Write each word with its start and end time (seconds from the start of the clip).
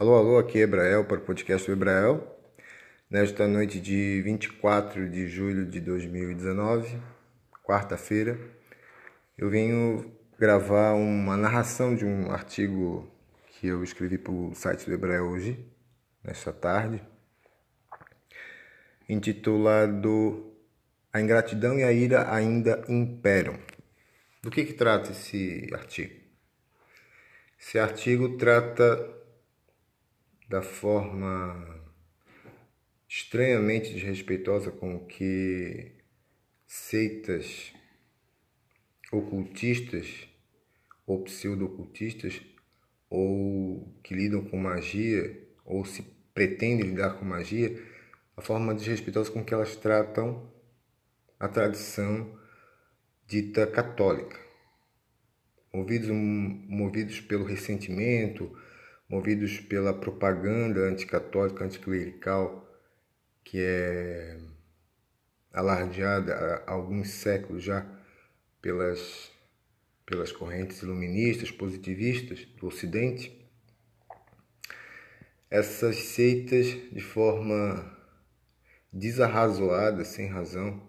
Alô, 0.00 0.16
alô, 0.16 0.38
aqui 0.38 0.56
é 0.56 0.62
Ebrael 0.62 1.04
para 1.04 1.18
o 1.18 1.20
podcast 1.20 1.66
do 1.66 1.74
Ebrael. 1.74 2.26
Nesta 3.10 3.46
noite 3.46 3.78
de 3.78 4.22
24 4.22 5.10
de 5.10 5.28
julho 5.28 5.66
de 5.66 5.78
2019, 5.78 6.98
quarta-feira, 7.62 8.40
eu 9.36 9.50
venho 9.50 10.10
gravar 10.38 10.94
uma 10.94 11.36
narração 11.36 11.94
de 11.94 12.06
um 12.06 12.30
artigo 12.30 13.12
que 13.46 13.66
eu 13.66 13.84
escrevi 13.84 14.16
para 14.16 14.32
o 14.32 14.54
site 14.54 14.86
do 14.86 14.94
Ebrael 14.94 15.26
hoje, 15.26 15.62
nesta 16.24 16.50
tarde, 16.50 17.02
intitulado 19.06 20.50
A 21.12 21.20
ingratidão 21.20 21.78
e 21.78 21.82
a 21.82 21.92
ira 21.92 22.34
ainda 22.34 22.82
imperam. 22.88 23.58
Do 24.42 24.50
que, 24.50 24.64
que 24.64 24.72
trata 24.72 25.10
esse 25.10 25.68
artigo? 25.74 26.18
Esse 27.58 27.78
artigo 27.78 28.38
trata 28.38 29.19
da 30.50 30.60
forma 30.60 31.80
estranhamente 33.08 33.94
desrespeitosa 33.94 34.72
com 34.72 35.06
que 35.06 35.92
seitas 36.66 37.72
ocultistas 39.12 40.26
ou 41.06 41.22
pseudo-ocultistas 41.22 42.42
ou 43.08 43.96
que 44.02 44.12
lidam 44.12 44.44
com 44.44 44.56
magia 44.56 45.40
ou 45.64 45.84
se 45.84 46.02
pretendem 46.34 46.88
lidar 46.88 47.14
com 47.14 47.24
magia, 47.24 47.80
a 48.36 48.42
forma 48.42 48.74
desrespeitosa 48.74 49.30
com 49.30 49.44
que 49.44 49.54
elas 49.54 49.76
tratam 49.76 50.52
a 51.38 51.46
tradição 51.46 52.36
dita 53.24 53.68
católica. 53.68 54.36
Movidos, 55.72 56.08
movidos 56.10 57.20
pelo 57.20 57.44
ressentimento, 57.44 58.52
movidos 59.10 59.58
pela 59.58 59.92
propaganda 59.92 60.82
anticatólica, 60.82 61.64
anticlerical, 61.64 62.64
que 63.42 63.58
é 63.58 64.38
alardeada 65.52 66.32
há 66.64 66.70
alguns 66.70 67.08
séculos 67.08 67.64
já 67.64 67.84
pelas, 68.62 69.32
pelas 70.06 70.30
correntes 70.30 70.80
iluministas, 70.82 71.50
positivistas 71.50 72.44
do 72.60 72.68
Ocidente, 72.68 73.36
essas 75.50 75.96
seitas, 75.96 76.66
de 76.92 77.00
forma 77.00 77.98
desarrazoada, 78.92 80.04
sem 80.04 80.28
razão, 80.28 80.88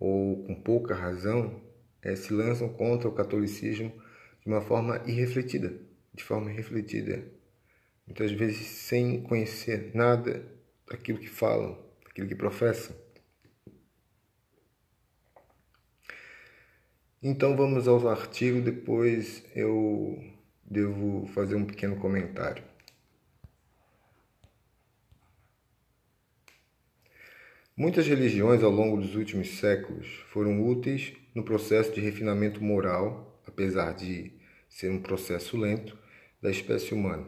ou 0.00 0.42
com 0.44 0.54
pouca 0.54 0.94
razão, 0.94 1.62
é, 2.00 2.16
se 2.16 2.32
lançam 2.32 2.70
contra 2.70 3.06
o 3.06 3.14
catolicismo 3.14 3.92
de 4.40 4.48
uma 4.48 4.62
forma 4.62 5.02
irrefletida 5.04 5.85
de 6.16 6.24
forma 6.24 6.50
refletida, 6.50 7.30
muitas 8.06 8.32
vezes 8.32 8.66
sem 8.66 9.22
conhecer 9.22 9.90
nada 9.94 10.44
daquilo 10.88 11.18
que 11.18 11.28
falam, 11.28 11.78
daquilo 12.04 12.26
que 12.26 12.34
professam. 12.34 12.96
Então 17.22 17.56
vamos 17.56 17.86
ao 17.86 18.08
artigo, 18.08 18.60
depois 18.60 19.44
eu 19.54 20.22
devo 20.64 21.26
fazer 21.34 21.54
um 21.54 21.64
pequeno 21.64 21.96
comentário. 21.96 22.64
Muitas 27.76 28.06
religiões 28.06 28.62
ao 28.62 28.70
longo 28.70 28.96
dos 28.96 29.14
últimos 29.16 29.58
séculos 29.58 30.06
foram 30.30 30.66
úteis 30.66 31.12
no 31.34 31.44
processo 31.44 31.92
de 31.92 32.00
refinamento 32.00 32.62
moral, 32.64 33.38
apesar 33.46 33.92
de 33.92 34.32
ser 34.68 34.90
um 34.90 35.02
processo 35.02 35.56
lento, 35.58 35.98
da 36.40 36.50
espécie 36.50 36.94
humana. 36.94 37.26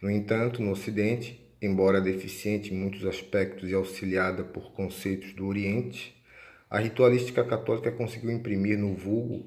No 0.00 0.10
entanto, 0.10 0.62
no 0.62 0.72
Ocidente, 0.72 1.40
embora 1.60 2.00
deficiente 2.00 2.72
em 2.72 2.76
muitos 2.76 3.04
aspectos 3.04 3.70
e 3.70 3.74
auxiliada 3.74 4.44
por 4.44 4.72
conceitos 4.72 5.32
do 5.32 5.46
Oriente, 5.46 6.14
a 6.68 6.78
ritualística 6.78 7.44
católica 7.44 7.92
conseguiu 7.92 8.30
imprimir 8.30 8.78
no 8.78 8.94
vulgo 8.94 9.46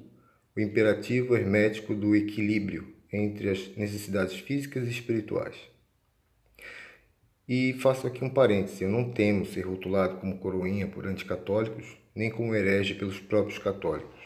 o 0.56 0.60
imperativo 0.60 1.36
hermético 1.36 1.94
do 1.94 2.16
equilíbrio 2.16 2.94
entre 3.12 3.50
as 3.50 3.76
necessidades 3.76 4.38
físicas 4.38 4.86
e 4.86 4.90
espirituais. 4.90 5.56
E 7.48 7.72
faço 7.74 8.06
aqui 8.06 8.24
um 8.24 8.30
parêntese: 8.30 8.84
eu 8.84 8.88
não 8.88 9.10
temo 9.10 9.44
ser 9.44 9.62
rotulado 9.62 10.18
como 10.18 10.38
coroinha 10.38 10.86
por 10.86 11.06
anticatólicos, 11.06 11.84
nem 12.14 12.30
como 12.30 12.54
herege 12.54 12.94
pelos 12.94 13.18
próprios 13.18 13.58
católicos. 13.58 14.19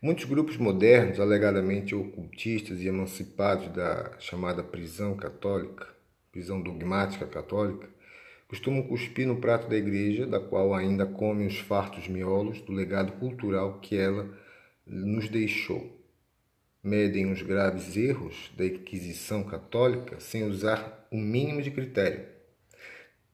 Muitos 0.00 0.26
grupos 0.26 0.56
modernos, 0.56 1.18
alegadamente 1.18 1.92
ocultistas 1.92 2.80
e 2.80 2.86
emancipados 2.86 3.66
da 3.74 4.12
chamada 4.20 4.62
prisão 4.62 5.16
católica, 5.16 5.88
prisão 6.30 6.62
dogmática 6.62 7.26
católica, 7.26 7.90
costumam 8.46 8.84
cuspir 8.84 9.26
no 9.26 9.40
prato 9.40 9.68
da 9.68 9.76
igreja, 9.76 10.24
da 10.24 10.38
qual 10.38 10.72
ainda 10.72 11.04
comem 11.04 11.48
os 11.48 11.58
fartos 11.58 12.06
miolos 12.06 12.60
do 12.60 12.70
legado 12.70 13.10
cultural 13.14 13.80
que 13.80 13.96
ela 13.96 14.32
nos 14.86 15.28
deixou. 15.28 16.00
Medem 16.80 17.32
os 17.32 17.42
graves 17.42 17.96
erros 17.96 18.52
da 18.56 18.66
Inquisição 18.66 19.42
católica 19.42 20.20
sem 20.20 20.44
usar 20.44 21.08
o 21.10 21.16
mínimo 21.16 21.60
de 21.60 21.72
critério. 21.72 22.24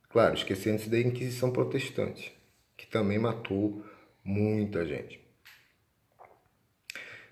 Claro, 0.09 0.35
esquecendo-se 0.35 0.89
da 0.89 0.99
Inquisição 0.99 1.51
protestante, 1.51 2.35
que 2.75 2.87
também 2.87 3.19
matou 3.19 3.85
muita 4.25 4.87
gente 4.87 5.24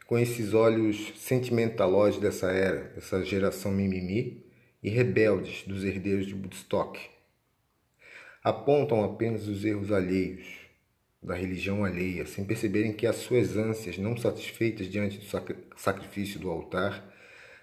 com 0.06 0.18
esses 0.18 0.52
olhos 0.54 1.12
sentimentalóides 1.16 2.20
dessa 2.20 2.50
era, 2.50 2.92
dessa 2.94 3.24
geração 3.24 3.72
mimimi 3.72 4.44
e 4.82 4.90
rebeldes 4.90 5.64
dos 5.66 5.84
herdeiros 5.84 6.26
de 6.26 6.34
Woodstock. 6.34 6.98
Apontam 8.42 9.04
apenas 9.04 9.46
os 9.46 9.64
erros 9.64 9.92
alheios, 9.92 10.62
da 11.22 11.36
religião 11.36 11.84
alheia, 11.84 12.26
sem 12.26 12.44
perceberem 12.44 12.92
que 12.92 13.06
as 13.06 13.16
suas 13.16 13.56
ânsias 13.56 13.96
não 13.96 14.16
satisfeitas 14.16 14.88
diante 14.88 15.18
do 15.18 15.26
sacrifício 15.76 16.40
do 16.40 16.50
altar 16.50 17.08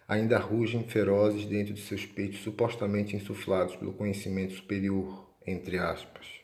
ainda 0.08 0.40
rugem 0.40 0.84
ferozes 0.84 1.46
dentro 1.46 1.74
de 1.74 1.82
seus 1.82 2.06
peitos 2.06 2.40
supostamente 2.40 3.16
insuflados 3.16 3.76
pelo 3.76 3.94
conhecimento 3.94 4.54
superior, 4.54 5.30
entre 5.46 5.78
aspas. 5.78 6.39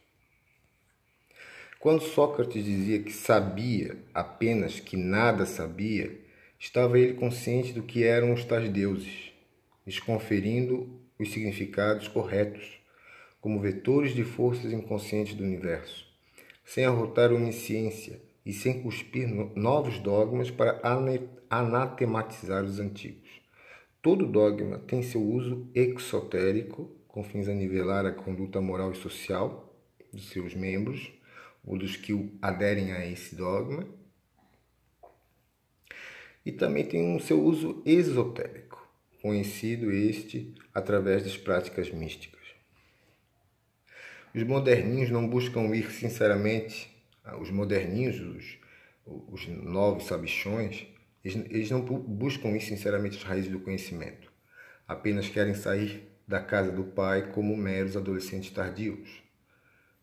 Quando 1.86 2.02
Sócrates 2.02 2.66
dizia 2.66 2.98
que 2.98 3.14
sabia 3.14 3.96
apenas 4.12 4.80
que 4.80 4.98
nada 4.98 5.46
sabia, 5.46 6.20
estava 6.58 6.98
ele 6.98 7.14
consciente 7.14 7.74
do 7.74 7.84
que 7.84 8.04
eram 8.04 8.34
os 8.34 8.44
tais 8.44 8.68
deuses, 8.70 9.32
lhes 9.86 10.00
conferindo 10.00 10.90
os 11.20 11.32
significados 11.32 12.08
corretos, 12.08 12.80
como 13.40 13.62
vetores 13.62 14.16
de 14.16 14.24
forças 14.24 14.74
inconscientes 14.74 15.36
do 15.36 15.44
universo, 15.44 16.08
sem 16.64 16.86
arrotar 16.86 17.32
onisciência 17.32 18.20
e 18.44 18.52
sem 18.52 18.82
cuspir 18.82 19.28
novos 19.56 20.00
dogmas 20.00 20.50
para 20.50 20.82
anatematizar 21.48 22.64
os 22.64 22.80
antigos. 22.80 23.30
Todo 24.02 24.26
dogma 24.26 24.80
tem 24.80 25.04
seu 25.04 25.22
uso 25.22 25.70
exotérico, 25.76 26.90
com 27.08 27.24
fins 27.24 27.48
a 27.48 27.54
nivelar 27.54 28.08
a 28.08 28.12
conduta 28.12 28.60
moral 28.60 28.92
e 28.92 28.96
social 28.96 29.72
dos 30.12 30.30
seus 30.30 30.56
membros, 30.56 31.14
ou 31.66 31.78
dos 31.78 31.96
que 31.96 32.32
aderem 32.42 32.92
a 32.92 33.06
esse 33.06 33.36
dogma. 33.36 33.88
E 36.46 36.52
também 36.52 36.86
tem 36.86 37.04
um 37.04 37.20
seu 37.20 37.42
uso 37.42 37.82
esotérico, 37.86 38.88
conhecido 39.22 39.92
este 39.92 40.54
através 40.74 41.24
das 41.24 41.36
práticas 41.36 41.90
místicas. 41.90 42.36
Os 44.34 44.44
moderninhos 44.44 45.10
não 45.10 45.28
buscam 45.28 45.74
ir 45.76 45.90
sinceramente, 45.92 46.94
os 47.42 47.50
moderninhos, 47.50 48.20
os, 48.20 48.60
os 49.32 49.48
novos 49.48 50.06
sabichões, 50.06 50.86
eles, 51.24 51.44
eles 51.50 51.72
não 51.72 51.82
buscam 51.82 52.50
ir 52.50 52.62
sinceramente 52.62 53.18
as 53.18 53.24
raízes 53.24 53.50
do 53.50 53.62
conhecimento, 53.62 54.32
apenas 54.88 55.28
querem 55.30 55.56
sair 55.56 56.08
da 56.28 56.40
casa 56.40 56.72
do 56.72 56.84
pai 56.84 57.32
como 57.32 57.58
meros 57.58 57.98
adolescentes 57.98 58.52
tardios 58.52 59.25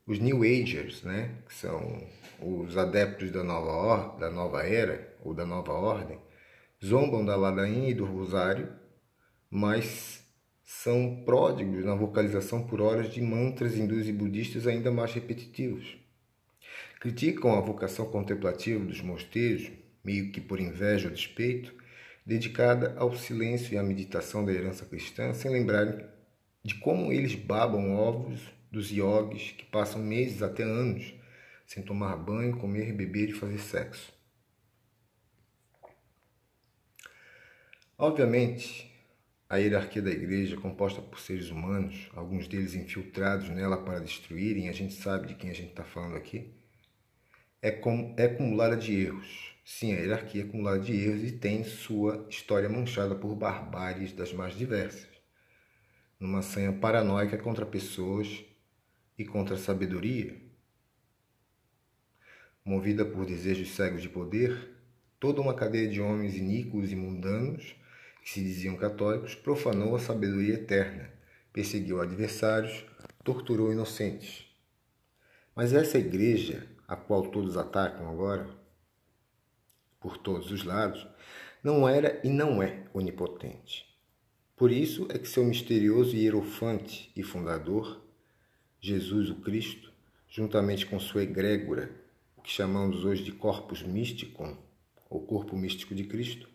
os 0.07 0.19
New 0.19 0.43
Agers, 0.43 1.03
né, 1.03 1.31
que 1.47 1.55
são 1.55 2.07
os 2.41 2.77
adeptos 2.77 3.31
da 3.31 3.45
nova, 3.45 3.71
or, 3.71 4.19
da 4.19 4.31
nova 4.31 4.63
era 4.63 5.17
ou 5.25 5.33
da 5.33 5.47
nova 5.47 5.73
ordem, 5.73 6.19
zombam 6.85 7.25
da 7.25 7.37
ladainha 7.37 7.91
e 7.91 7.95
do 7.95 8.05
rosário, 8.05 8.69
mas 9.49 10.23
são 10.65 11.23
pródigos 11.25 11.85
na 11.85 11.95
vocalização 11.95 12.67
por 12.67 12.81
horas 12.81 13.13
de 13.13 13.21
mantras 13.21 13.77
hindus 13.77 14.09
e 14.09 14.13
budistas 14.13 14.67
ainda 14.67 14.91
mais 14.91 15.13
repetitivos. 15.13 15.97
Criticam 16.99 17.57
a 17.57 17.61
vocação 17.61 18.07
contemplativa 18.07 18.85
dos 18.85 19.01
mosteiros, 19.01 19.71
meio 20.03 20.33
que 20.33 20.41
por 20.41 20.59
inveja 20.59 21.09
ou 21.09 21.15
despeito, 21.15 21.73
dedicada 22.25 22.95
ao 22.97 23.15
silêncio 23.15 23.75
e 23.75 23.79
à 23.79 23.83
meditação 23.83 24.45
da 24.45 24.53
herança 24.53 24.85
cristã, 24.85 25.33
sem 25.33 25.51
lembrarem 25.51 26.05
de 26.65 26.77
como 26.77 27.13
eles 27.13 27.35
babam 27.35 27.95
ovos 27.95 28.41
dos 28.73 28.91
yogis 28.91 29.53
que 29.53 29.67
passam 29.67 30.03
meses 30.03 30.43
até 30.43 30.63
anos 30.63 31.15
sem 31.67 31.83
tomar 31.83 32.17
banho, 32.17 32.57
comer, 32.57 32.93
beber 32.93 33.29
e 33.29 33.33
fazer 33.33 33.59
sexo. 33.59 34.13
Obviamente, 37.97 38.91
a 39.49 39.59
hierarquia 39.59 40.03
da 40.03 40.11
igreja, 40.11 40.57
composta 40.57 41.01
por 41.01 41.21
seres 41.21 41.51
humanos, 41.51 42.11
alguns 42.15 42.49
deles 42.49 42.75
infiltrados 42.75 43.49
nela 43.51 43.77
para 43.77 44.01
destruírem, 44.01 44.69
a 44.69 44.73
gente 44.73 44.95
sabe 44.95 45.29
de 45.29 45.35
quem 45.35 45.51
a 45.51 45.55
gente 45.55 45.71
está 45.71 45.85
falando 45.85 46.17
aqui, 46.17 46.53
é, 47.61 47.71
com, 47.71 48.15
é 48.19 48.25
acumulada 48.25 48.77
de 48.77 48.95
erros. 48.95 49.55
Sim, 49.65 49.93
a 49.93 50.01
hierarquia 50.01 50.43
é 50.43 50.45
acumulada 50.45 50.81
de 50.81 50.93
erros 50.93 51.23
e 51.23 51.33
tem 51.33 51.63
sua 51.63 52.27
história 52.29 52.69
manchada 52.69 53.15
por 53.15 53.37
barbáries 53.37 54.13
das 54.13 54.33
mais 54.33 54.57
diversas. 54.57 55.09
Numa 56.19 56.43
sanha 56.43 56.73
paranoica 56.73 57.39
contra 57.39 57.65
pessoas 57.65 58.45
e 59.19 59.25
contra 59.25 59.55
a 59.55 59.59
sabedoria. 59.59 60.41
Movida 62.65 63.05
por 63.05 63.27
desejos 63.27 63.71
cegos 63.71 64.03
de 64.03 64.09
poder, 64.09 64.71
toda 65.19 65.41
uma 65.41 65.55
cadeia 65.55 65.89
de 65.89 66.01
homens 66.01 66.37
iníquos 66.37 66.93
e 66.93 66.97
mundanos 66.97 67.77
que 68.23 68.31
se 68.31 68.41
diziam 68.41 68.77
católicos, 68.77 69.35
profanou 69.35 69.97
a 69.97 69.99
sabedoria 69.99 70.55
eterna, 70.55 71.11
perseguiu 71.53 72.01
adversários, 72.01 72.85
torturou 73.25 73.73
inocentes. 73.73 74.47
Mas 75.55 75.73
essa 75.73 75.99
igreja, 75.99 76.67
a 76.87 76.97
qual 76.97 77.31
todos 77.31 77.57
atacam 77.57 78.09
agora, 78.09 78.49
por 80.01 80.17
todos 80.19 80.51
os 80.51 80.65
lados, 80.65 81.07
não 81.63 81.89
era 81.89 82.21
e 82.25 82.29
não 82.29 82.63
é 82.63 82.85
onipotente. 82.93 83.87
Por 84.57 84.71
isso 84.71 85.07
é 85.11 85.19
que 85.19 85.29
seu 85.29 85.45
misterioso 85.45 86.17
hierofante 86.17 87.13
e 87.17 87.23
fundador, 87.23 88.02
Jesus 88.85 89.31
o 89.31 89.37
Cristo, 89.37 89.93
juntamente 90.29 90.87
com 90.87 90.99
sua 90.99 91.23
egrégora, 91.23 91.89
o 92.37 92.43
que 92.43 92.51
chamamos 92.51 93.05
hoje 93.05 93.23
de 93.23 93.31
Corpus 93.31 93.81
Mysticum, 93.81 94.57
ou 95.09 95.25
Corpo 95.25 95.57
Místico 95.57 95.95
de 95.95 96.03
Cristo, 96.03 96.49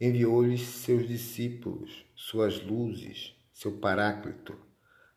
enviou-lhes 0.00 0.62
seus 0.62 1.06
discípulos, 1.06 2.04
suas 2.16 2.60
luzes, 2.60 3.36
seu 3.52 3.70
paráclito, 3.78 4.58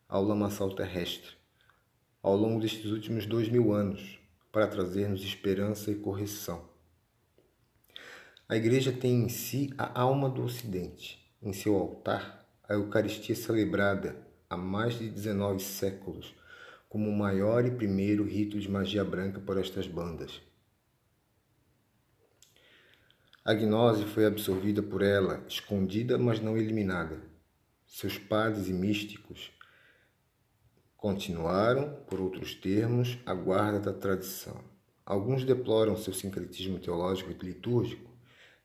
ao 0.07 0.23
lamaçal 0.23 0.75
terrestre, 0.75 1.31
ao 2.21 2.37
longo 2.37 2.61
destes 2.61 2.91
últimos 2.91 3.25
dois 3.25 3.49
mil 3.49 3.73
anos, 3.73 4.19
para 4.51 4.67
trazer-nos 4.67 5.23
esperança 5.23 5.89
e 5.89 5.95
correção. 5.95 6.69
A 8.47 8.55
Igreja 8.55 8.91
tem 8.91 9.23
em 9.23 9.29
si 9.29 9.73
a 9.75 9.99
alma 9.99 10.29
do 10.29 10.43
Ocidente, 10.43 11.19
em 11.41 11.51
seu 11.51 11.75
altar, 11.75 12.47
a 12.69 12.75
Eucaristia 12.75 13.35
celebrada 13.35 14.26
há 14.49 14.55
mais 14.55 14.97
de 14.97 15.09
19 15.09 15.61
séculos 15.61 16.33
como 16.87 17.09
o 17.09 17.17
maior 17.17 17.65
e 17.65 17.71
primeiro 17.71 18.23
rito 18.23 18.59
de 18.59 18.69
magia 18.69 19.03
branca 19.03 19.41
por 19.41 19.57
estas 19.57 19.87
bandas. 19.87 20.41
A 23.43 23.53
gnose 23.53 24.05
foi 24.05 24.25
absorvida 24.25 24.81
por 24.81 25.01
ela, 25.01 25.43
escondida, 25.47 26.17
mas 26.17 26.39
não 26.39 26.57
eliminada. 26.57 27.21
Seus 27.85 28.17
padres 28.17 28.67
e 28.67 28.73
místicos 28.73 29.51
continuaram, 30.95 31.93
por 32.07 32.19
outros 32.19 32.55
termos, 32.55 33.17
a 33.25 33.33
guarda 33.33 33.79
da 33.79 33.93
tradição. 33.93 34.61
Alguns 35.05 35.45
deploram 35.45 35.95
seu 35.95 36.13
sincretismo 36.13 36.79
teológico 36.79 37.31
e 37.31 37.45
litúrgico. 37.45 38.11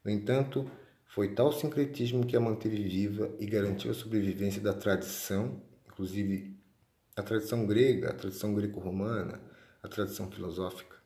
No 0.05 0.11
entanto, 0.11 0.69
foi 1.06 1.35
tal 1.35 1.52
sincretismo 1.52 2.26
que 2.26 2.37
a 2.37 2.40
manteve 2.40 2.82
viva 2.82 3.32
e 3.38 3.46
garantiu 3.46 3.90
a 3.90 3.94
sobrevivência 3.94 4.61
da 4.61 4.73
tradição, 4.73 5.62
inclusive 6.02 6.56
a 7.14 7.22
tradição 7.22 7.64
grega, 7.64 8.10
a 8.10 8.14
tradição 8.14 8.52
greco-romana, 8.52 9.40
a 9.81 9.87
tradição 9.87 10.28
filosófica 10.28 10.96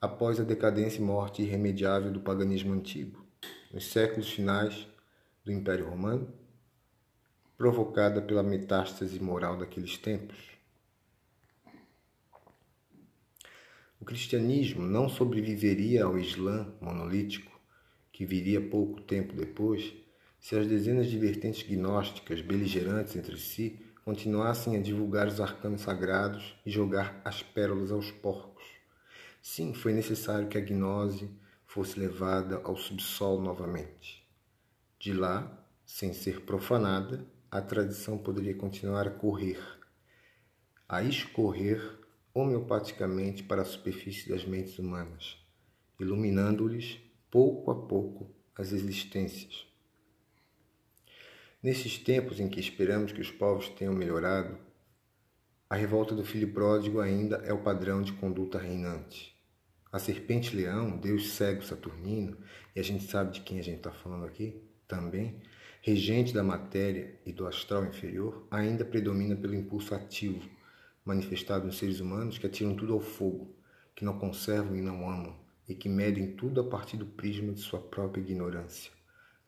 após 0.00 0.38
a 0.38 0.44
decadência 0.44 1.00
e 1.00 1.04
morte 1.04 1.42
irremediável 1.42 2.12
do 2.12 2.20
paganismo 2.20 2.72
antigo, 2.72 3.26
nos 3.72 3.86
séculos 3.86 4.30
finais 4.30 4.86
do 5.44 5.50
Império 5.50 5.88
Romano, 5.88 6.32
provocada 7.56 8.22
pela 8.22 8.42
metástase 8.42 9.18
moral 9.18 9.58
daqueles 9.58 9.98
tempos. 9.98 10.36
O 13.98 14.04
cristianismo 14.04 14.82
não 14.82 15.08
sobreviveria 15.08 16.04
ao 16.04 16.16
Islã 16.16 16.72
monolítico, 16.80 17.58
que 18.12 18.24
viria 18.24 18.60
pouco 18.60 19.00
tempo 19.00 19.34
depois, 19.34 19.92
se 20.38 20.54
as 20.54 20.68
dezenas 20.68 21.08
de 21.08 21.18
vertentes 21.18 21.66
gnósticas 21.66 22.40
beligerantes 22.42 23.16
entre 23.16 23.36
si 23.38 23.80
continuassem 24.06 24.76
a 24.76 24.80
divulgar 24.80 25.26
os 25.26 25.40
arcanos 25.40 25.80
sagrados 25.80 26.54
e 26.64 26.70
jogar 26.70 27.20
as 27.24 27.42
pérolas 27.42 27.90
aos 27.90 28.08
porcos. 28.12 28.62
Sim, 29.42 29.74
foi 29.74 29.92
necessário 29.92 30.46
que 30.46 30.56
a 30.56 30.60
gnose 30.60 31.28
fosse 31.66 31.98
levada 31.98 32.60
ao 32.62 32.76
subsolo 32.76 33.42
novamente. 33.42 34.24
De 34.96 35.12
lá, 35.12 35.60
sem 35.84 36.12
ser 36.12 36.42
profanada, 36.42 37.26
a 37.50 37.60
tradição 37.60 38.16
poderia 38.16 38.54
continuar 38.54 39.08
a 39.08 39.10
correr, 39.10 39.60
a 40.88 41.02
escorrer 41.02 41.98
homeopaticamente 42.32 43.42
para 43.42 43.62
a 43.62 43.64
superfície 43.64 44.28
das 44.28 44.44
mentes 44.44 44.78
humanas, 44.78 45.36
iluminando-lhes 45.98 47.00
pouco 47.28 47.72
a 47.72 47.88
pouco 47.88 48.32
as 48.54 48.70
existências. 48.70 49.66
Nesses 51.66 51.98
tempos 51.98 52.38
em 52.38 52.48
que 52.48 52.60
esperamos 52.60 53.10
que 53.10 53.20
os 53.20 53.32
povos 53.32 53.68
tenham 53.70 53.92
melhorado, 53.92 54.56
a 55.68 55.74
revolta 55.74 56.14
do 56.14 56.24
filho 56.24 56.52
pródigo 56.52 57.00
ainda 57.00 57.38
é 57.38 57.52
o 57.52 57.58
padrão 57.58 58.02
de 58.02 58.12
conduta 58.12 58.56
reinante. 58.56 59.36
A 59.90 59.98
serpente-leão, 59.98 60.96
deus 60.96 61.30
cego 61.30 61.64
saturnino, 61.64 62.36
e 62.72 62.78
a 62.78 62.84
gente 62.84 63.02
sabe 63.02 63.32
de 63.32 63.40
quem 63.40 63.58
a 63.58 63.62
gente 63.62 63.78
está 63.78 63.90
falando 63.90 64.24
aqui 64.24 64.62
também, 64.86 65.40
regente 65.82 66.32
da 66.32 66.44
matéria 66.44 67.18
e 67.26 67.32
do 67.32 67.48
astral 67.48 67.84
inferior, 67.84 68.46
ainda 68.48 68.84
predomina 68.84 69.34
pelo 69.34 69.56
impulso 69.56 69.92
ativo, 69.92 70.48
manifestado 71.04 71.66
nos 71.66 71.78
seres 71.78 71.98
humanos 71.98 72.38
que 72.38 72.46
atiram 72.46 72.76
tudo 72.76 72.92
ao 72.92 73.00
fogo, 73.00 73.56
que 73.92 74.04
não 74.04 74.16
conservam 74.20 74.76
e 74.76 74.80
não 74.80 75.10
amam, 75.10 75.36
e 75.68 75.74
que 75.74 75.88
medem 75.88 76.36
tudo 76.36 76.60
a 76.60 76.64
partir 76.64 76.96
do 76.96 77.06
prisma 77.06 77.52
de 77.52 77.58
sua 77.58 77.80
própria 77.80 78.20
ignorância, 78.20 78.92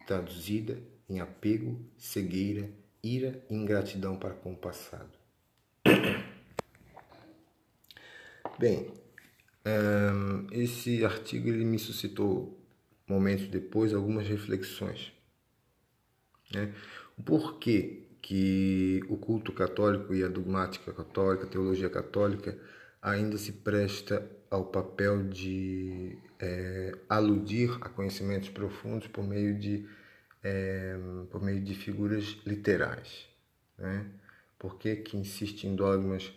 traduzida 0.05 0.83
em 1.09 1.21
apego, 1.21 1.81
cegueira, 1.97 2.71
ira 3.03 3.43
e 3.49 3.55
ingratidão 3.55 4.17
para 4.17 4.35
com 4.35 4.53
o 4.53 4.57
passado. 4.57 5.11
Bem, 8.59 8.91
esse 10.53 11.05
artigo 11.05 11.49
ele 11.49 11.65
me 11.65 11.79
suscitou 11.79 12.59
momentos 13.07 13.49
depois 13.49 13.95
algumas 13.95 14.27
reflexões. 14.27 15.13
Né? 16.53 16.75
O 17.17 17.23
porquê 17.23 18.05
que 18.21 19.01
o 19.09 19.17
culto 19.17 19.53
católico 19.53 20.15
e 20.15 20.23
a 20.23 20.29
dogmática 20.29 20.93
católica, 20.93 21.45
a 21.45 21.49
teologia 21.49 21.89
católica, 21.89 22.59
ainda 23.01 23.39
se 23.39 23.53
presta 23.53 24.29
ao 24.51 24.65
papel 24.65 25.29
de 25.29 26.19
é, 26.39 26.97
aludir 27.09 27.71
a 27.81 27.89
conhecimentos 27.89 28.49
profundos 28.49 29.09
por 29.09 29.25
meio 29.25 29.59
de, 29.59 29.87
é, 30.43 30.97
por 31.31 31.43
meio 31.43 31.61
de 31.63 31.75
figuras 31.75 32.37
literais. 32.47 33.29
Né? 33.77 34.07
Por 34.59 34.79
que, 34.79 34.97
que 34.97 35.17
insiste 35.17 35.65
em 35.65 35.77
dogmas 35.77 36.33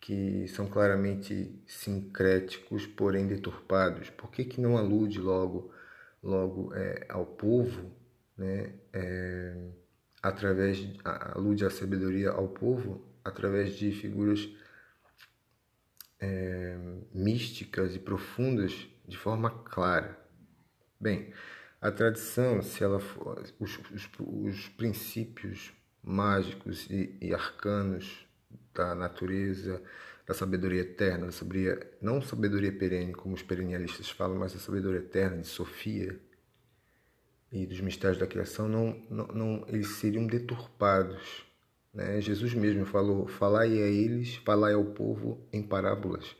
que 0.00 0.48
são 0.48 0.66
claramente 0.66 1.62
sincréticos, 1.66 2.86
porém 2.86 3.26
deturpados? 3.26 4.10
Por 4.10 4.30
que, 4.30 4.44
que 4.44 4.60
não 4.60 4.78
alude 4.78 5.18
logo, 5.18 5.72
logo 6.22 6.74
é, 6.74 7.06
ao 7.08 7.26
povo, 7.26 7.90
né? 8.36 8.72
É, 8.92 9.70
através 10.22 10.86
alude 11.04 11.64
a 11.64 11.70
sabedoria 11.70 12.30
ao 12.30 12.48
povo 12.48 13.02
através 13.24 13.74
de 13.74 13.90
figuras 13.92 14.48
é, 16.18 16.76
místicas 17.12 17.94
e 17.94 17.98
profundas 17.98 18.86
de 19.06 19.16
forma 19.16 19.50
clara. 19.64 20.18
Bem, 21.00 21.32
a 21.80 21.90
tradição, 21.90 22.62
se 22.62 22.84
ela 22.84 23.00
for, 23.00 23.42
os, 23.58 23.78
os, 23.92 24.08
os 24.18 24.68
princípios 24.68 25.72
mágicos 26.02 26.86
e, 26.90 27.16
e 27.20 27.32
arcanos 27.32 28.26
da 28.74 28.94
natureza, 28.94 29.82
da 30.26 30.34
sabedoria 30.34 30.82
eterna, 30.82 31.26
da 31.26 31.32
sabedoria, 31.32 31.90
não 32.00 32.20
sabedoria 32.20 32.72
perene, 32.72 33.12
como 33.12 33.34
os 33.34 33.42
perennialistas 33.42 34.10
falam, 34.10 34.38
mas 34.38 34.52
da 34.52 34.58
sabedoria 34.58 35.00
eterna, 35.00 35.38
de 35.38 35.46
Sofia 35.46 36.20
e 37.50 37.66
dos 37.66 37.80
mistérios 37.80 38.18
da 38.18 38.26
criação, 38.26 38.68
não, 38.68 39.02
não, 39.10 39.26
não 39.28 39.64
eles 39.66 39.88
seriam 39.96 40.26
deturpados. 40.26 41.44
Né? 41.92 42.20
Jesus 42.20 42.54
mesmo 42.54 42.84
falou: 42.84 43.26
Falai 43.26 43.82
a 43.82 43.86
eles, 43.86 44.36
falai 44.36 44.74
ao 44.74 44.84
povo 44.84 45.44
em 45.52 45.62
parábolas, 45.62 46.36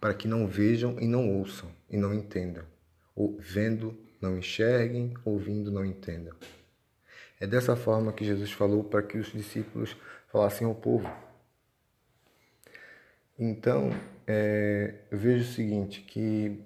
para 0.00 0.14
que 0.14 0.28
não 0.28 0.46
vejam 0.46 0.98
e 1.00 1.06
não 1.06 1.30
ouçam 1.38 1.70
e 1.88 1.96
não 1.96 2.12
entendam, 2.12 2.64
ou 3.14 3.38
vendo, 3.40 3.96
não 4.20 4.38
enxerguem, 4.38 5.14
ouvindo, 5.24 5.70
não 5.70 5.84
entendam. 5.84 6.34
É 7.40 7.46
dessa 7.46 7.74
forma 7.74 8.12
que 8.12 8.24
Jesus 8.24 8.52
falou 8.52 8.84
para 8.84 9.02
que 9.02 9.18
os 9.18 9.32
discípulos 9.32 9.96
falassem 10.28 10.66
ao 10.66 10.74
povo. 10.74 11.10
Então, 13.38 13.90
é, 14.26 14.94
eu 15.10 15.18
vejo 15.18 15.44
o 15.44 15.54
seguinte, 15.54 16.02
que 16.02 16.62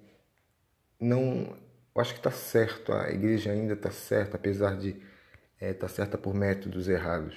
não 0.98 1.56
eu 1.94 2.00
acho 2.00 2.12
que 2.12 2.18
está 2.18 2.30
certo, 2.32 2.92
a 2.92 3.08
igreja 3.10 3.52
ainda 3.52 3.74
está 3.74 3.90
certa, 3.90 4.36
apesar 4.36 4.76
de 4.76 4.88
estar 4.88 5.04
é, 5.60 5.72
tá 5.72 5.86
certa 5.86 6.18
por 6.18 6.34
métodos 6.34 6.88
errados. 6.88 7.36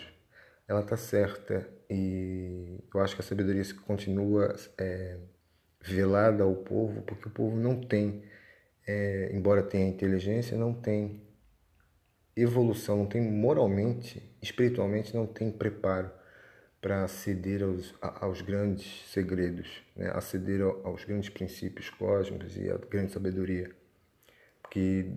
Ela 0.67 0.81
está 0.81 0.97
certa 0.97 1.69
e 1.87 2.79
eu 2.93 2.99
acho 2.99 3.15
que 3.15 3.21
a 3.21 3.23
sabedoria 3.23 3.63
continua 3.85 4.55
é, 4.79 5.17
velada 5.79 6.43
ao 6.43 6.55
povo, 6.55 7.03
porque 7.03 7.27
o 7.27 7.31
povo 7.31 7.55
não 7.55 7.79
tem, 7.79 8.23
é, 8.87 9.29
embora 9.33 9.61
tenha 9.61 9.87
inteligência, 9.87 10.57
não 10.57 10.73
tem 10.73 11.21
evolução, 12.35 12.97
não 12.97 13.05
tem 13.05 13.21
moralmente, 13.21 14.23
espiritualmente, 14.41 15.13
não 15.13 15.27
tem 15.27 15.51
preparo 15.51 16.09
para 16.79 17.03
aceder 17.03 17.63
aos, 17.63 17.93
aos 18.01 18.41
grandes 18.41 19.03
segredos, 19.09 19.67
né? 19.95 20.09
aceder 20.13 20.61
aos 20.61 21.03
grandes 21.03 21.29
princípios 21.29 21.89
cósmicos 21.89 22.55
e 22.55 22.69
à 22.69 22.77
grande 22.77 23.11
sabedoria, 23.11 23.75
porque 24.61 25.11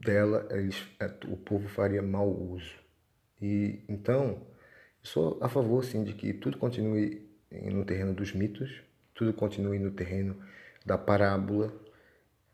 dela 0.00 0.46
eles, 0.50 0.84
é, 1.00 1.06
o 1.28 1.36
povo 1.36 1.68
faria 1.68 2.02
mau 2.02 2.28
uso. 2.28 2.74
E 3.40 3.84
então, 3.88 4.46
sou 5.02 5.38
a 5.40 5.48
favor 5.48 5.84
sim 5.84 6.04
de 6.04 6.12
que 6.12 6.32
tudo 6.32 6.58
continue 6.58 7.26
no 7.50 7.84
terreno 7.84 8.12
dos 8.12 8.34
mitos, 8.34 8.82
tudo 9.14 9.32
continue 9.32 9.78
no 9.78 9.92
terreno 9.92 10.36
da 10.84 10.98
parábola, 10.98 11.72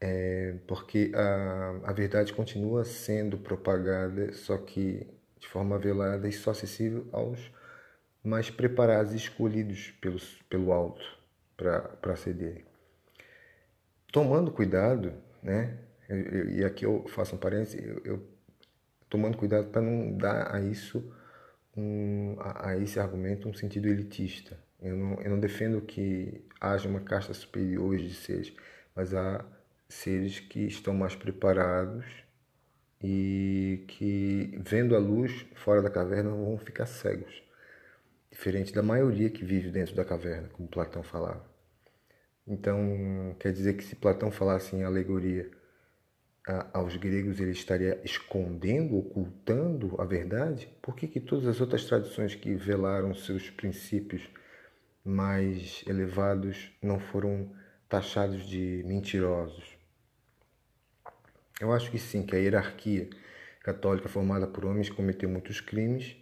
é, 0.03 0.57
porque 0.67 1.13
a, 1.15 1.81
a 1.85 1.93
verdade 1.93 2.33
continua 2.33 2.85
sendo 2.85 3.39
propagada, 3.39 4.33
só 4.33 4.59
que 4.59 5.07
de 5.39 5.47
forma 5.47 5.79
velada 5.79 6.29
e 6.29 6.33
só 6.33 6.51
acessível 6.51 7.09
aos 7.13 7.53
mais 8.23 8.51
preparados 8.51 9.13
e 9.13 9.17
escolhidos 9.17 9.93
pelos, 10.01 10.43
pelo 10.51 10.73
alto 10.73 11.05
para 11.57 12.17
ceder. 12.17 12.65
Tomando 14.11 14.51
cuidado, 14.51 15.15
né? 15.41 15.79
Eu, 16.09 16.19
eu, 16.19 16.51
e 16.51 16.65
aqui 16.65 16.85
eu 16.85 17.07
faço 17.07 17.37
um 17.37 17.39
parênteses, 17.39 17.81
eu 18.05 18.27
tomando 19.09 19.39
cuidado 19.39 19.69
para 19.69 19.81
não 19.81 20.17
dar 20.17 20.53
a 20.53 20.61
isso 20.61 21.15
um, 21.77 22.35
a, 22.41 22.71
a, 22.71 22.79
esse 22.79 22.99
argumento 22.99 23.49
um 23.49 23.55
sentido 23.55 23.87
elitista. 23.87 24.59
Eu 24.81 24.97
não, 24.97 25.21
eu 25.21 25.31
não 25.31 25.39
defendo 25.39 25.81
que 25.81 26.45
haja 26.61 26.89
uma 26.89 27.01
casta 27.01 27.33
superior 27.33 27.97
de 27.97 28.13
seres, 28.13 28.53
mas 28.97 29.15
há 29.15 29.45
seres 29.93 30.41
que 30.41 30.61
estão 30.61 30.95
mais 30.95 31.15
preparados 31.15 32.05
e 33.03 33.85
que, 33.89 34.59
vendo 34.65 34.95
a 34.95 34.99
luz 34.99 35.47
fora 35.55 35.83
da 35.83 35.91
caverna, 35.91 36.31
vão 36.31 36.57
ficar 36.59 36.87
cegos. 36.87 37.43
Diferente 38.31 38.73
da 38.73 38.83
maioria 38.83 39.29
que 39.29 39.45
vive 39.45 39.71
dentro 39.71 39.95
da 39.95 40.05
caverna, 40.05 40.49
como 40.53 40.69
Platão 40.69 41.03
falava. 41.03 41.45
Então, 42.47 43.37
quer 43.39 43.53
dizer 43.53 43.75
que 43.77 43.85
se 43.85 43.95
Platão 43.95 44.31
falasse 44.31 44.75
em 44.75 44.83
alegoria 44.83 45.51
a, 46.47 46.79
aos 46.79 46.97
gregos, 46.97 47.41
ele 47.41 47.53
estaria 47.53 48.01
escondendo, 48.05 48.97
ocultando 48.99 50.01
a 50.01 50.05
verdade? 50.05 50.69
Por 50.81 50.97
que, 50.97 51.07
que 51.07 51.21
todas 51.21 51.47
as 51.47 51.61
outras 51.61 51.85
tradições 51.85 52.35
que 52.35 52.55
velaram 52.55 53.15
seus 53.15 53.51
princípios 53.51 54.29
mais 55.05 55.85
elevados 55.87 56.73
não 56.81 56.99
foram 56.99 57.53
taxados 57.89 58.47
de 58.47 58.83
mentirosos? 58.87 59.72
Eu 61.61 61.73
acho 61.73 61.91
que 61.91 61.99
sim, 61.99 62.25
que 62.25 62.35
a 62.35 62.39
hierarquia 62.39 63.09
católica 63.63 64.09
formada 64.09 64.47
por 64.47 64.65
homens 64.65 64.91
cometeu 64.91 65.29
muitos 65.29 65.61
crimes, 65.61 66.17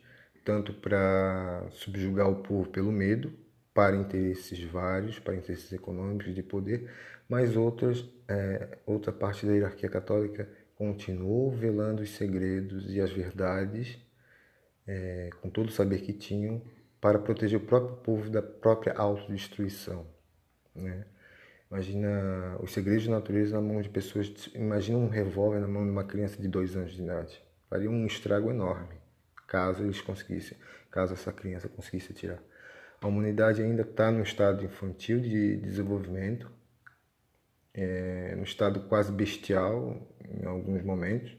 tanto 0.44 0.72
para 0.74 1.66
subjugar 1.70 2.28
o 2.28 2.42
povo 2.42 2.68
pelo 2.68 2.92
medo, 2.92 3.32
para 3.72 3.96
interesses 3.96 4.62
vários, 4.64 5.18
para 5.18 5.34
interesses 5.34 5.72
econômicos 5.72 6.34
de 6.34 6.42
poder, 6.42 6.90
mas 7.28 7.56
outras, 7.56 8.04
é, 8.28 8.78
outra 8.84 9.12
parte 9.12 9.46
da 9.46 9.52
hierarquia 9.52 9.88
católica 9.88 10.48
continuou 10.74 11.50
velando 11.50 12.02
os 12.02 12.10
segredos 12.10 12.92
e 12.92 13.00
as 13.00 13.12
verdades, 13.12 13.98
é, 14.86 15.30
com 15.40 15.48
todo 15.48 15.68
o 15.68 15.72
saber 15.72 16.00
que 16.00 16.12
tinham, 16.12 16.62
para 17.00 17.18
proteger 17.18 17.58
o 17.58 17.64
próprio 17.64 17.96
povo 17.98 18.28
da 18.28 18.42
própria 18.42 18.92
autodestruição. 18.94 20.06
Né? 20.74 21.06
Imagina 21.70 22.58
os 22.60 22.72
segredos 22.72 23.06
da 23.06 23.12
natureza 23.12 23.54
na 23.54 23.62
mão 23.62 23.80
de 23.80 23.88
pessoas. 23.88 24.50
Imagina 24.54 24.98
um 24.98 25.08
revólver 25.08 25.60
na 25.60 25.68
mão 25.68 25.84
de 25.84 25.90
uma 25.90 26.02
criança 26.02 26.42
de 26.42 26.48
dois 26.48 26.76
anos 26.76 26.92
de 26.92 27.02
idade. 27.02 27.40
Faria 27.68 27.88
um 27.88 28.04
estrago 28.06 28.50
enorme, 28.50 28.96
caso 29.46 29.84
eles 29.84 30.00
conseguissem, 30.00 30.58
caso 30.90 31.14
essa 31.14 31.32
criança 31.32 31.68
conseguisse 31.68 32.12
tirar. 32.12 32.42
A 33.00 33.06
humanidade 33.06 33.62
ainda 33.62 33.82
está 33.82 34.10
no 34.10 34.22
estado 34.22 34.64
infantil 34.64 35.20
de 35.20 35.58
desenvolvimento, 35.58 36.50
é, 37.72 38.34
no 38.34 38.42
estado 38.42 38.80
quase 38.88 39.12
bestial 39.12 40.12
em 40.28 40.44
alguns 40.44 40.82
momentos. 40.82 41.32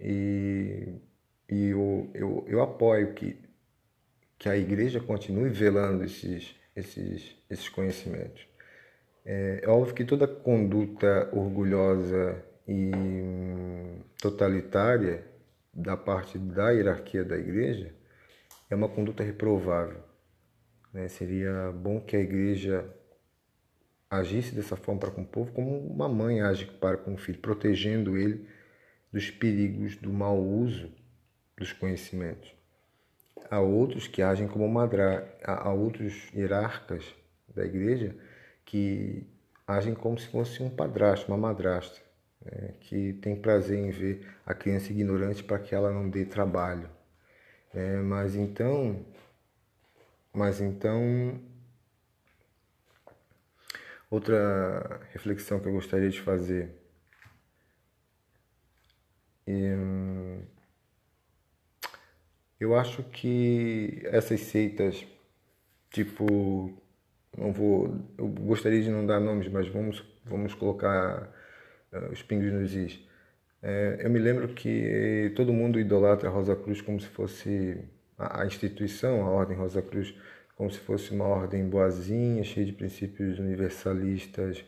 E, 0.00 1.00
e 1.48 1.66
eu, 1.68 2.10
eu, 2.14 2.44
eu 2.48 2.62
apoio 2.62 3.14
que, 3.14 3.40
que 4.36 4.48
a 4.48 4.56
igreja 4.56 4.98
continue 4.98 5.50
velando 5.50 6.02
esses, 6.02 6.56
esses, 6.74 7.36
esses 7.48 7.68
conhecimentos. 7.68 8.49
É, 9.24 9.60
é 9.62 9.68
óbvio 9.68 9.94
que 9.94 10.04
toda 10.04 10.26
conduta 10.26 11.28
orgulhosa 11.32 12.42
e 12.66 12.90
totalitária 14.20 15.24
da 15.72 15.96
parte 15.96 16.38
da 16.38 16.70
hierarquia 16.70 17.24
da 17.24 17.36
igreja 17.36 17.94
é 18.68 18.74
uma 18.74 18.88
conduta 18.88 19.22
reprovável. 19.22 20.00
Né? 20.92 21.08
Seria 21.08 21.72
bom 21.72 22.00
que 22.00 22.16
a 22.16 22.20
igreja 22.20 22.88
agisse 24.08 24.54
dessa 24.54 24.76
forma 24.76 25.00
para 25.00 25.10
com 25.10 25.22
o 25.22 25.26
povo, 25.26 25.52
como 25.52 25.78
uma 25.78 26.08
mãe 26.08 26.40
age 26.40 26.66
para 26.66 26.96
com 26.96 27.14
o 27.14 27.18
filho, 27.18 27.38
protegendo 27.38 28.16
ele 28.16 28.48
dos 29.12 29.30
perigos 29.30 29.96
do 29.96 30.12
mau 30.12 30.40
uso 30.40 30.92
dos 31.56 31.72
conhecimentos. 31.72 32.52
Há 33.50 33.60
outros 33.60 34.06
que 34.06 34.22
agem 34.22 34.48
como 34.48 34.68
madra, 34.68 35.36
há 35.44 35.72
outros 35.72 36.32
hierarcas 36.32 37.04
da 37.54 37.64
igreja 37.64 38.14
que 38.70 39.26
agem 39.66 39.94
como 39.94 40.16
se 40.16 40.28
fosse 40.28 40.62
um 40.62 40.70
padrasto, 40.70 41.26
uma 41.26 41.36
madrasta, 41.36 42.00
né, 42.40 42.74
que 42.80 43.14
tem 43.14 43.34
prazer 43.34 43.76
em 43.76 43.90
ver 43.90 44.28
a 44.46 44.54
criança 44.54 44.92
ignorante 44.92 45.42
para 45.42 45.58
que 45.58 45.74
ela 45.74 45.92
não 45.92 46.08
dê 46.08 46.24
trabalho. 46.24 46.88
É, 47.74 47.96
mas 47.96 48.36
então, 48.36 49.04
mas 50.32 50.60
então, 50.60 51.40
outra 54.08 55.00
reflexão 55.12 55.58
que 55.58 55.66
eu 55.66 55.72
gostaria 55.72 56.10
de 56.10 56.20
fazer. 56.20 56.70
Hum, 59.48 60.42
eu 62.60 62.76
acho 62.76 63.02
que 63.02 64.00
essas 64.04 64.40
seitas, 64.42 65.04
tipo 65.90 66.80
não 67.36 67.52
vou, 67.52 67.94
eu 68.18 68.28
gostaria 68.28 68.82
de 68.82 68.90
não 68.90 69.06
dar 69.06 69.20
nomes, 69.20 69.48
mas 69.48 69.68
vamos, 69.68 70.04
vamos 70.24 70.54
colocar 70.54 71.32
uh, 71.92 72.12
os 72.12 72.22
pingos 72.22 72.52
nos 72.52 72.74
is. 72.74 73.00
É, 73.62 73.98
eu 74.00 74.10
me 74.10 74.18
lembro 74.18 74.48
que 74.48 75.32
todo 75.36 75.52
mundo 75.52 75.78
idolatra 75.78 76.28
a 76.28 76.32
Rosa 76.32 76.56
Cruz 76.56 76.80
como 76.80 76.98
se 76.98 77.08
fosse 77.08 77.78
a, 78.18 78.42
a 78.42 78.46
instituição, 78.46 79.22
a 79.22 79.30
Ordem 79.30 79.56
Rosa 79.56 79.82
Cruz, 79.82 80.14
como 80.56 80.70
se 80.70 80.78
fosse 80.80 81.12
uma 81.12 81.26
ordem 81.26 81.68
boazinha, 81.68 82.42
cheia 82.44 82.66
de 82.66 82.72
princípios 82.72 83.38
universalistas, 83.38 84.64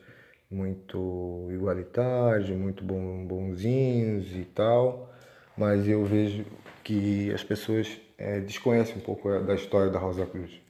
muito 0.50 1.48
igualitários, 1.50 2.50
muito 2.50 2.84
bom, 2.84 3.26
bonzinhos 3.26 4.34
e 4.34 4.44
tal, 4.54 5.12
mas 5.56 5.88
eu 5.88 6.04
vejo 6.04 6.44
que 6.84 7.32
as 7.32 7.42
pessoas 7.42 8.00
é, 8.18 8.40
desconhecem 8.40 8.96
um 8.96 9.00
pouco 9.00 9.38
da 9.40 9.54
história 9.54 9.90
da 9.90 9.98
Rosa 9.98 10.26
Cruz. 10.26 10.60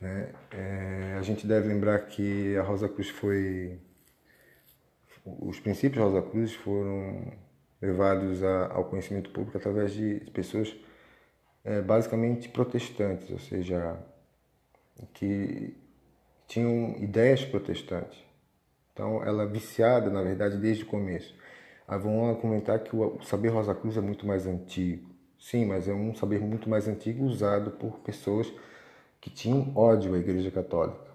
Né? 0.00 0.32
É, 0.50 1.16
a 1.18 1.22
gente 1.22 1.46
deve 1.46 1.68
lembrar 1.68 1.98
que 2.06 2.56
a 2.56 2.62
Rosa 2.62 2.88
Cruz 2.88 3.10
foi. 3.10 3.78
Os 5.24 5.60
princípios 5.60 5.98
da 5.98 6.04
Rosa 6.04 6.30
Cruz 6.30 6.54
foram 6.54 7.32
levados 7.80 8.42
a, 8.42 8.72
ao 8.72 8.86
conhecimento 8.86 9.30
público 9.30 9.56
através 9.56 9.92
de 9.92 10.20
pessoas 10.32 10.74
é, 11.64 11.80
basicamente 11.82 12.48
protestantes, 12.48 13.30
ou 13.30 13.38
seja, 13.38 13.98
que 15.12 15.76
tinham 16.46 16.96
ideias 16.98 17.44
protestantes. 17.44 18.18
Então, 18.92 19.22
ela 19.22 19.44
é 19.44 19.46
viciada, 19.46 20.10
na 20.10 20.22
verdade, 20.22 20.56
desde 20.56 20.84
o 20.84 20.86
começo. 20.86 21.34
Aí 21.86 21.98
vão 21.98 22.34
comentar 22.36 22.78
que 22.80 22.94
o 22.94 23.20
saber 23.22 23.48
Rosa 23.48 23.74
Cruz 23.74 23.96
é 23.96 24.00
muito 24.00 24.26
mais 24.26 24.46
antigo. 24.46 25.10
Sim, 25.38 25.66
mas 25.66 25.88
é 25.88 25.92
um 25.92 26.14
saber 26.14 26.40
muito 26.40 26.68
mais 26.68 26.86
antigo 26.88 27.24
usado 27.24 27.72
por 27.72 27.98
pessoas 28.00 28.52
que 29.20 29.30
tinham 29.30 29.72
ódio 29.76 30.14
à 30.14 30.18
Igreja 30.18 30.50
Católica, 30.50 31.10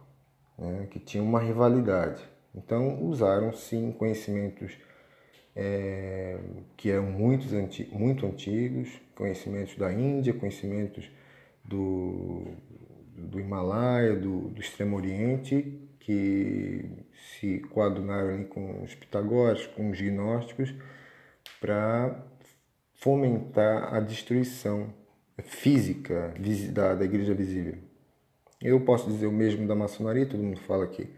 né, 0.57 0.87
que 0.91 0.99
tinham 0.99 1.25
uma 1.25 1.39
rivalidade. 1.39 2.21
Então 2.53 3.03
usaram 3.03 3.51
sim 3.51 3.91
conhecimentos 3.91 4.77
é, 5.55 6.37
que 6.75 6.91
eram 6.91 7.05
muito, 7.05 7.53
anti 7.55 7.89
muito 7.91 8.25
antigos, 8.25 8.89
conhecimentos 9.15 9.75
da 9.77 9.91
Índia, 9.91 10.33
conhecimentos 10.33 11.09
do, 11.63 12.53
do 13.15 13.39
Himalaia, 13.39 14.15
do, 14.15 14.49
do 14.49 14.61
Extremo 14.61 14.97
Oriente, 14.97 15.81
que 15.99 16.85
se 17.39 17.59
coadunaram 17.71 18.35
ali 18.35 18.45
com 18.45 18.83
os 18.83 18.93
pitagóricos, 18.93 19.67
com 19.67 19.89
os 19.89 19.99
gnósticos, 19.99 20.73
para 21.59 22.23
fomentar 22.93 23.93
a 23.93 23.99
destruição 23.99 24.93
física 25.43 26.33
da, 26.71 26.95
da 26.95 27.05
igreja 27.05 27.33
visível. 27.33 27.77
Eu 28.61 28.79
posso 28.81 29.09
dizer 29.09 29.27
o 29.27 29.31
mesmo 29.31 29.67
da 29.67 29.75
maçonaria, 29.75 30.25
todo 30.25 30.41
mundo 30.41 30.59
fala 30.61 30.87
que 30.87 31.09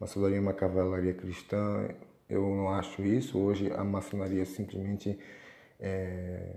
maçonaria 0.00 0.38
é 0.38 0.40
uma 0.40 0.54
cavalaria 0.54 1.12
cristã, 1.14 1.88
eu 2.28 2.42
não 2.42 2.68
acho 2.70 3.02
isso. 3.02 3.38
Hoje 3.38 3.70
a 3.72 3.84
maçonaria 3.84 4.44
simplesmente 4.44 5.18
é, 5.80 6.54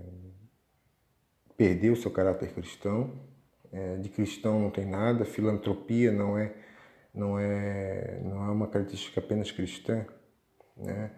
perdeu 1.56 1.96
seu 1.96 2.10
caráter 2.10 2.52
cristão. 2.52 3.26
É, 3.70 3.96
de 3.96 4.08
cristão 4.08 4.58
não 4.60 4.70
tem 4.70 4.86
nada, 4.86 5.26
filantropia 5.26 6.10
não 6.10 6.38
é, 6.38 6.54
não 7.12 7.38
é, 7.38 8.20
não 8.24 8.46
é 8.46 8.50
uma 8.50 8.66
característica 8.66 9.20
apenas 9.20 9.50
cristã. 9.50 10.06
Né? 10.76 11.10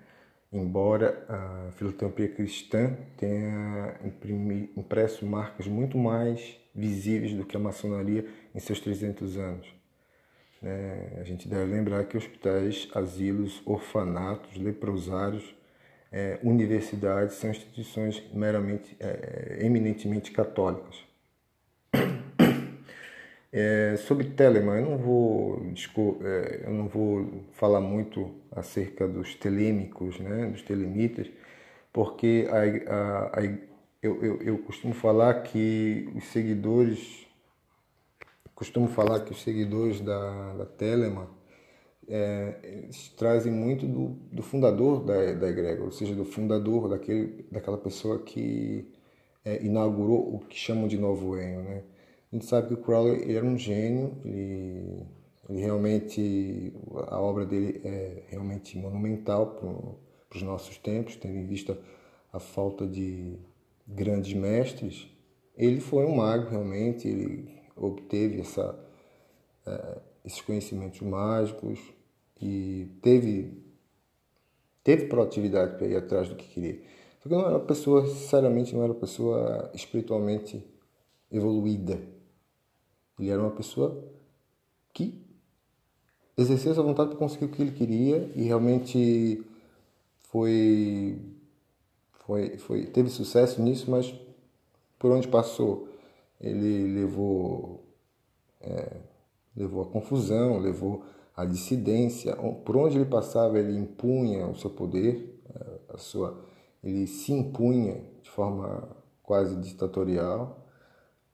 Embora 0.52 1.24
a 1.28 1.72
filantropia 1.72 2.28
cristã 2.28 2.96
tenha 3.16 4.00
impresso 4.76 5.24
marcas 5.24 5.66
muito 5.66 5.96
mais 5.96 6.58
visíveis 6.74 7.34
do 7.34 7.44
que 7.44 7.56
a 7.56 7.60
maçonaria 7.60 8.26
em 8.54 8.58
seus 8.58 8.80
300 8.80 9.36
anos. 9.36 9.80
É, 10.62 11.18
a 11.20 11.24
gente 11.24 11.48
deve 11.48 11.72
lembrar 11.72 12.04
que 12.04 12.16
hospitais, 12.16 12.88
asilos, 12.94 13.62
orfanatos, 13.64 14.56
leprosários, 14.58 15.54
é, 16.12 16.38
universidades 16.42 17.36
são 17.36 17.50
instituições 17.50 18.22
meramente, 18.34 18.96
é, 19.00 19.58
eminentemente 19.60 20.32
católicas. 20.32 21.09
É, 23.52 23.96
sobre 23.96 24.26
Telemann, 24.30 24.80
eu 24.80 24.90
não 24.90 24.98
vou 24.98 25.60
é, 26.22 26.62
eu 26.66 26.72
não 26.72 26.86
vou 26.88 27.44
falar 27.52 27.80
muito 27.80 28.30
acerca 28.52 29.08
dos 29.08 29.34
telêmicos, 29.34 30.20
né, 30.20 30.46
dos 30.46 30.62
telemitas, 30.62 31.28
porque 31.92 32.46
a, 32.50 32.92
a, 32.94 33.40
a, 33.40 33.44
eu, 34.02 34.22
eu, 34.24 34.42
eu 34.42 34.58
costumo 34.58 34.94
falar 34.94 35.42
que 35.42 36.08
os 36.14 36.24
seguidores 36.26 37.26
costumo 38.54 38.88
falar 38.88 39.20
que 39.20 39.32
os 39.32 39.42
seguidores 39.42 40.00
da, 40.00 40.54
da 40.54 40.66
Telemann 40.66 41.26
é, 42.08 42.88
trazem 43.16 43.52
muito 43.52 43.86
do, 43.86 44.08
do 44.32 44.42
fundador 44.42 45.04
da, 45.04 45.32
da 45.34 45.48
egrégora, 45.48 45.84
ou 45.84 45.92
seja, 45.92 46.14
do 46.14 46.24
fundador 46.24 46.88
daquele, 46.88 47.46
daquela 47.50 47.78
pessoa 47.78 48.18
que 48.20 48.86
é, 49.44 49.64
inaugurou 49.64 50.34
o 50.34 50.40
que 50.40 50.56
chamam 50.58 50.88
de 50.88 50.98
novo 50.98 51.38
Enio, 51.38 51.62
né? 51.62 51.82
A 52.32 52.36
gente 52.36 52.46
sabe 52.46 52.68
que 52.68 52.74
o 52.74 52.76
Crowley 52.76 53.34
era 53.34 53.44
um 53.44 53.58
gênio, 53.58 54.16
ele, 54.24 55.04
ele 55.48 55.60
realmente, 55.60 56.72
a 57.08 57.20
obra 57.20 57.44
dele 57.44 57.80
é 57.84 58.22
realmente 58.28 58.78
monumental 58.78 59.56
para 60.28 60.36
os 60.36 60.42
nossos 60.42 60.78
tempos, 60.78 61.16
tendo 61.16 61.36
em 61.36 61.46
vista 61.46 61.76
a 62.32 62.38
falta 62.38 62.86
de 62.86 63.36
grandes 63.84 64.32
mestres. 64.32 65.08
Ele 65.56 65.80
foi 65.80 66.06
um 66.06 66.14
mago 66.14 66.48
realmente, 66.48 67.08
ele 67.08 67.52
obteve 67.74 68.42
essa, 68.42 68.78
é, 69.66 69.98
esses 70.24 70.40
conhecimentos 70.40 71.00
mágicos 71.00 71.80
e 72.40 72.86
teve, 73.02 73.60
teve 74.84 75.06
proatividade 75.06 75.76
para 75.76 75.88
ir 75.88 75.96
atrás 75.96 76.28
do 76.28 76.36
que 76.36 76.46
queria. 76.46 76.80
Só 77.20 77.28
que 77.28 77.34
não 77.34 77.40
era 77.40 77.56
uma 77.56 77.66
pessoa, 77.66 78.06
sinceramente, 78.06 78.72
não 78.72 78.84
era 78.84 78.92
uma 78.92 79.00
pessoa 79.00 79.68
espiritualmente 79.74 80.64
evoluída. 81.28 82.19
Ele 83.20 83.30
era 83.30 83.40
uma 83.40 83.50
pessoa 83.50 84.02
que 84.94 85.22
exerceu 86.36 86.72
essa 86.72 86.82
vontade 86.82 87.10
para 87.10 87.18
conseguir 87.18 87.44
o 87.44 87.48
que 87.50 87.60
ele 87.60 87.72
queria 87.72 88.32
e 88.34 88.42
realmente 88.42 89.44
foi, 90.20 91.20
foi, 92.12 92.56
foi 92.56 92.86
teve 92.86 93.10
sucesso 93.10 93.60
nisso, 93.60 93.90
mas 93.90 94.14
por 94.98 95.12
onde 95.12 95.28
passou 95.28 95.88
ele 96.40 96.94
levou 96.94 97.84
é, 98.60 98.96
levou 99.54 99.82
a 99.82 99.86
confusão, 99.86 100.58
levou 100.58 101.04
a 101.36 101.44
dissidência. 101.44 102.34
Por 102.36 102.76
onde 102.76 102.96
ele 102.96 103.04
passava, 103.04 103.58
ele 103.58 103.76
impunha 103.76 104.46
o 104.46 104.56
seu 104.56 104.70
poder, 104.70 105.42
é, 105.54 105.94
a 105.94 105.98
sua, 105.98 106.42
ele 106.82 107.06
se 107.06 107.32
impunha 107.32 108.02
de 108.22 108.30
forma 108.30 108.88
quase 109.22 109.56
ditatorial. 109.56 110.66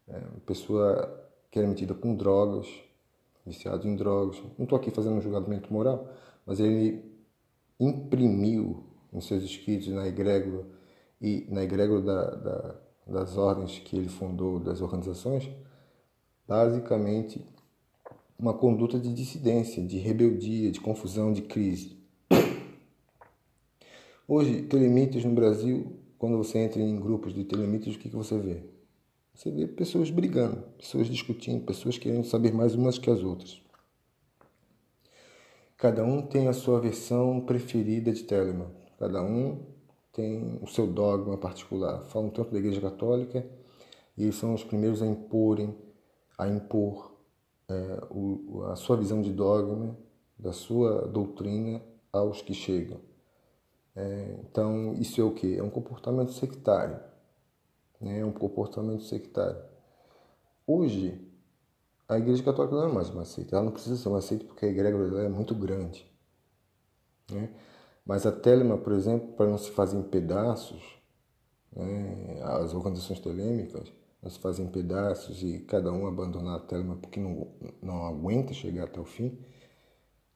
É, 0.08 0.20
pessoa 0.44 1.25
que 1.50 1.58
era 1.58 1.68
metida 1.68 1.94
com 1.94 2.14
drogas, 2.14 2.66
viciado 3.44 3.86
em 3.86 3.94
drogas. 3.94 4.42
Não 4.58 4.64
estou 4.64 4.78
aqui 4.78 4.90
fazendo 4.90 5.16
um 5.16 5.20
julgamento 5.20 5.72
moral, 5.72 6.08
mas 6.44 6.60
ele 6.60 7.04
imprimiu 7.78 8.84
nos 9.12 9.26
seus 9.26 9.42
escritos, 9.42 9.88
na 9.88 10.06
egrégora 10.06 10.66
e 11.20 11.46
na 11.48 11.62
egrégora 11.62 12.02
da, 12.02 12.30
da, 12.34 12.74
das 13.06 13.36
ordens 13.36 13.78
que 13.78 13.96
ele 13.96 14.08
fundou, 14.08 14.58
das 14.58 14.80
organizações, 14.80 15.48
basicamente 16.46 17.44
uma 18.38 18.52
conduta 18.52 18.98
de 18.98 19.12
dissidência, 19.14 19.82
de 19.82 19.98
rebeldia, 19.98 20.70
de 20.70 20.80
confusão, 20.80 21.32
de 21.32 21.42
crise. 21.42 21.96
Hoje, 24.28 24.62
telemitas 24.62 25.24
no 25.24 25.32
Brasil, 25.32 25.96
quando 26.18 26.36
você 26.36 26.58
entra 26.58 26.82
em 26.82 26.98
grupos 26.98 27.32
de 27.32 27.44
telemitas, 27.44 27.94
o 27.94 27.98
que, 27.98 28.10
que 28.10 28.16
você 28.16 28.38
vê? 28.38 28.75
Você 29.36 29.50
vê 29.50 29.66
pessoas 29.66 30.10
brigando, 30.10 30.62
pessoas 30.78 31.08
discutindo, 31.08 31.62
pessoas 31.62 31.98
querendo 31.98 32.24
saber 32.24 32.54
mais 32.54 32.74
umas 32.74 32.96
que 32.96 33.10
as 33.10 33.22
outras. 33.22 33.60
Cada 35.76 36.02
um 36.02 36.22
tem 36.22 36.48
a 36.48 36.54
sua 36.54 36.80
versão 36.80 37.42
preferida 37.42 38.10
de 38.10 38.22
Telemann. 38.24 38.70
Cada 38.98 39.20
um 39.20 39.62
tem 40.10 40.58
o 40.62 40.66
seu 40.66 40.86
dogma 40.86 41.36
particular. 41.36 42.06
Falam 42.06 42.30
tanto 42.30 42.50
da 42.50 42.58
Igreja 42.58 42.80
Católica 42.80 43.46
e 44.16 44.22
eles 44.22 44.36
são 44.36 44.54
os 44.54 44.64
primeiros 44.64 45.02
a 45.02 45.06
imporem, 45.06 45.76
a 46.38 46.48
impor 46.48 47.14
é, 47.68 48.06
o, 48.10 48.62
a 48.70 48.76
sua 48.76 48.96
visão 48.96 49.20
de 49.20 49.30
dogma, 49.30 49.98
da 50.38 50.52
sua 50.54 51.06
doutrina 51.08 51.82
aos 52.10 52.40
que 52.40 52.54
chegam. 52.54 53.00
É, 53.94 54.38
então, 54.48 54.94
isso 54.94 55.20
é 55.20 55.24
o 55.24 55.32
que? 55.32 55.58
É 55.58 55.62
um 55.62 55.68
comportamento 55.68 56.32
sectário 56.32 56.98
né, 58.00 58.24
um 58.24 58.32
comportamento 58.32 59.02
sectário. 59.02 59.62
Hoje, 60.66 61.20
a 62.08 62.18
Igreja 62.18 62.42
Católica 62.42 62.76
não 62.76 62.88
é 62.88 62.92
mais 62.92 63.10
uma 63.10 63.24
seita, 63.24 63.56
ela 63.56 63.64
não 63.64 63.72
precisa 63.72 63.96
ser 63.96 64.08
uma 64.08 64.20
seita 64.20 64.44
porque 64.44 64.66
a 64.66 64.68
igreja 64.68 64.96
é 65.22 65.28
muito 65.28 65.54
grande. 65.54 66.06
Né? 67.30 67.50
Mas 68.04 68.24
a 68.24 68.32
Telema, 68.32 68.78
por 68.78 68.92
exemplo, 68.92 69.32
para 69.32 69.46
não 69.46 69.58
se 69.58 69.70
fazer 69.70 69.98
em 69.98 70.02
pedaços, 70.02 70.82
né, 71.72 72.40
as 72.42 72.72
organizações 72.72 73.20
telêmicas 73.20 73.92
não 74.22 74.30
se 74.30 74.38
fazem 74.38 74.66
em 74.66 74.70
pedaços 74.70 75.42
e 75.42 75.60
cada 75.60 75.92
um 75.92 76.06
abandonar 76.06 76.56
a 76.56 76.60
Telema 76.60 76.96
porque 76.96 77.20
não, 77.20 77.48
não 77.82 78.06
aguenta 78.06 78.52
chegar 78.52 78.84
até 78.84 79.00
o 79.00 79.04
fim, 79.04 79.38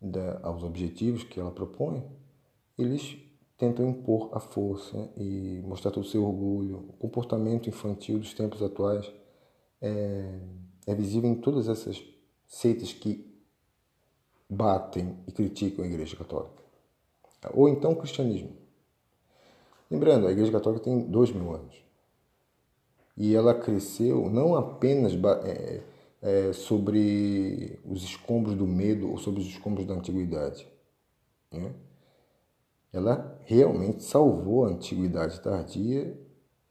da, 0.00 0.40
aos 0.42 0.62
objetivos 0.62 1.22
que 1.24 1.38
ela 1.38 1.50
propõe, 1.50 2.04
eles 2.78 3.18
tentam 3.60 3.86
impor 3.86 4.30
a 4.32 4.40
força 4.40 4.96
e 5.18 5.62
mostrar 5.66 5.90
todo 5.90 6.02
o 6.02 6.08
seu 6.08 6.24
orgulho. 6.24 6.86
O 6.88 6.92
comportamento 6.94 7.68
infantil 7.68 8.18
dos 8.18 8.32
tempos 8.32 8.62
atuais 8.62 9.12
é, 9.82 10.40
é 10.86 10.94
visível 10.94 11.28
em 11.28 11.34
todas 11.34 11.68
essas 11.68 12.02
seitas 12.48 12.94
que 12.94 13.30
batem 14.48 15.14
e 15.28 15.32
criticam 15.32 15.84
a 15.84 15.86
Igreja 15.86 16.16
Católica. 16.16 16.62
Ou 17.52 17.68
então 17.68 17.92
o 17.92 17.96
cristianismo. 17.96 18.50
Lembrando, 19.90 20.26
a 20.26 20.32
Igreja 20.32 20.50
Católica 20.50 20.84
tem 20.84 20.98
dois 20.98 21.30
mil 21.30 21.54
anos. 21.54 21.74
E 23.14 23.34
ela 23.34 23.52
cresceu 23.52 24.30
não 24.30 24.54
apenas 24.54 25.12
é, 25.44 25.82
é, 26.22 26.52
sobre 26.54 27.78
os 27.84 28.02
escombros 28.02 28.54
do 28.54 28.66
medo 28.66 29.10
ou 29.10 29.18
sobre 29.18 29.42
os 29.42 29.46
escombros 29.46 29.86
da 29.86 29.92
antiguidade. 29.92 30.66
Né? 31.52 31.74
Ela 32.92 33.38
realmente 33.44 34.02
salvou 34.02 34.64
a 34.64 34.68
antiguidade 34.68 35.40
tardia 35.40 36.18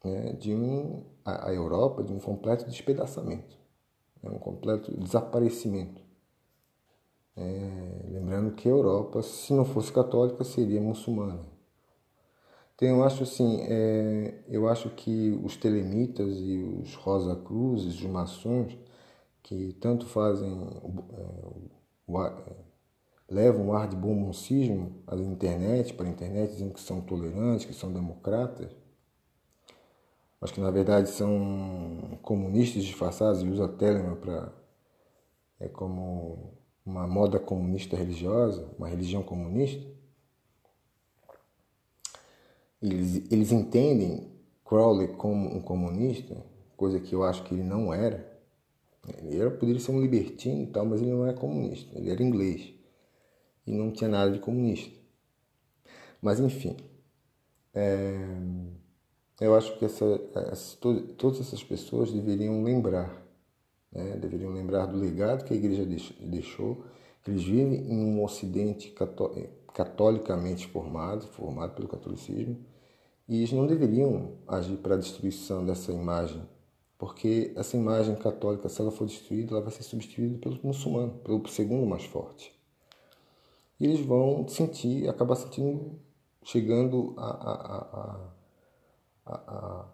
né, 0.03 0.33
de 0.33 0.53
um, 0.53 1.03
a, 1.23 1.49
a, 1.49 1.53
Europa 1.53 2.03
de 2.03 2.11
um 2.11 2.19
completo 2.19 2.65
despedaçamento, 2.65 3.57
né, 4.21 4.29
um 4.29 4.39
completo 4.39 4.95
desaparecimento. 4.97 6.01
É, 7.37 8.05
lembrando 8.09 8.51
que 8.51 8.67
a 8.67 8.71
Europa, 8.71 9.21
se 9.21 9.53
não 9.53 9.63
fosse 9.63 9.93
católica, 9.93 10.43
seria 10.43 10.81
muçulmana. 10.81 11.39
Então 12.75 12.87
eu 12.87 13.03
acho 13.03 13.23
assim, 13.23 13.61
é, 13.61 14.41
eu 14.47 14.67
acho 14.67 14.89
que 14.91 15.39
os 15.43 15.55
telemitas 15.57 16.37
e 16.37 16.57
os 16.81 16.95
Rosa 16.95 17.35
Cruzes, 17.35 17.95
os 17.95 18.05
maçons, 18.05 18.77
que 19.43 19.73
tanto 19.81 20.05
fazem 20.05 20.49
é, 20.49 20.79
o, 20.81 21.69
o, 22.07 22.17
levam 23.29 23.67
um 23.67 23.73
ar 23.73 23.87
de 23.87 23.95
bom 23.95 24.13
moncismo 24.13 25.03
à 25.05 25.15
internet, 25.15 25.93
para 25.93 26.07
a 26.07 26.09
internet, 26.09 26.51
dizendo 26.51 26.73
que 26.73 26.81
são 26.81 27.01
tolerantes, 27.01 27.65
que 27.65 27.73
são 27.73 27.91
democratas, 27.91 28.71
mas 30.41 30.51
que 30.51 30.59
na 30.59 30.71
verdade 30.71 31.09
são 31.09 32.17
comunistas 32.21 32.83
disfarçados 32.83 33.43
e 33.43 33.47
usam 33.47 33.65
a 33.65 34.15
para 34.15 34.53
é 35.59 35.67
como 35.67 36.53
uma 36.85 37.05
moda 37.05 37.37
comunista 37.37 37.95
religiosa, 37.95 38.67
uma 38.77 38.87
religião 38.87 39.21
comunista, 39.21 39.85
eles, 42.81 43.29
eles 43.29 43.51
entendem 43.51 44.31
Crowley 44.63 45.09
como 45.09 45.53
um 45.53 45.61
comunista, 45.61 46.37
coisa 46.77 46.97
que 46.99 47.13
eu 47.13 47.23
acho 47.23 47.43
que 47.43 47.53
ele 47.53 47.63
não 47.63 47.93
era. 47.93 48.25
Ele 49.17 49.37
era, 49.37 49.51
poderia 49.51 49.81
ser 49.81 49.91
um 49.91 50.01
libertino 50.01 50.63
e 50.63 50.67
tal, 50.67 50.85
mas 50.85 51.01
ele 51.01 51.11
não 51.11 51.25
era 51.25 51.37
comunista, 51.37 51.97
ele 51.97 52.09
era 52.09 52.23
inglês 52.23 52.78
e 53.69 53.73
não 53.73 53.91
tinha 53.91 54.09
nada 54.09 54.31
de 54.31 54.39
comunista. 54.39 54.91
Mas 56.21 56.39
enfim, 56.39 56.75
é, 57.73 58.17
eu 59.39 59.55
acho 59.55 59.77
que 59.77 59.85
essa, 59.85 60.05
essa, 60.51 60.77
todas 61.17 61.39
essas 61.39 61.63
pessoas 61.63 62.11
deveriam 62.11 62.63
lembrar, 62.63 63.25
né? 63.91 64.17
deveriam 64.17 64.51
lembrar 64.51 64.87
do 64.87 64.97
legado 64.97 65.45
que 65.45 65.53
a 65.53 65.57
igreja 65.57 65.85
deixou, 65.85 66.83
que 67.23 67.31
eles 67.31 67.43
vivem 67.43 67.91
em 67.91 68.05
um 68.05 68.23
ocidente 68.23 68.93
catolicamente 69.73 70.67
formado, 70.67 71.27
formado 71.27 71.75
pelo 71.75 71.87
catolicismo, 71.87 72.57
e 73.27 73.37
eles 73.37 73.51
não 73.51 73.67
deveriam 73.67 74.33
agir 74.47 74.77
para 74.77 74.95
a 74.95 74.97
destruição 74.97 75.63
dessa 75.63 75.91
imagem, 75.91 76.41
porque 76.97 77.53
essa 77.55 77.77
imagem 77.77 78.15
católica, 78.15 78.67
se 78.67 78.81
ela 78.81 78.91
for 78.91 79.05
destruída, 79.05 79.53
ela 79.53 79.61
vai 79.61 79.71
ser 79.71 79.83
substituída 79.83 80.37
pelo 80.39 80.59
muçulmano, 80.63 81.13
pelo 81.19 81.47
segundo 81.47 81.85
mais 81.85 82.03
forte. 82.03 82.58
E 83.79 83.85
eles 83.85 84.05
vão 84.05 84.47
sentir, 84.47 85.07
acabar 85.07 85.35
sentindo, 85.35 85.99
chegando 86.43 87.13
a, 87.17 87.25
a, 87.25 87.77
a 87.77 88.39
a, 89.29 89.85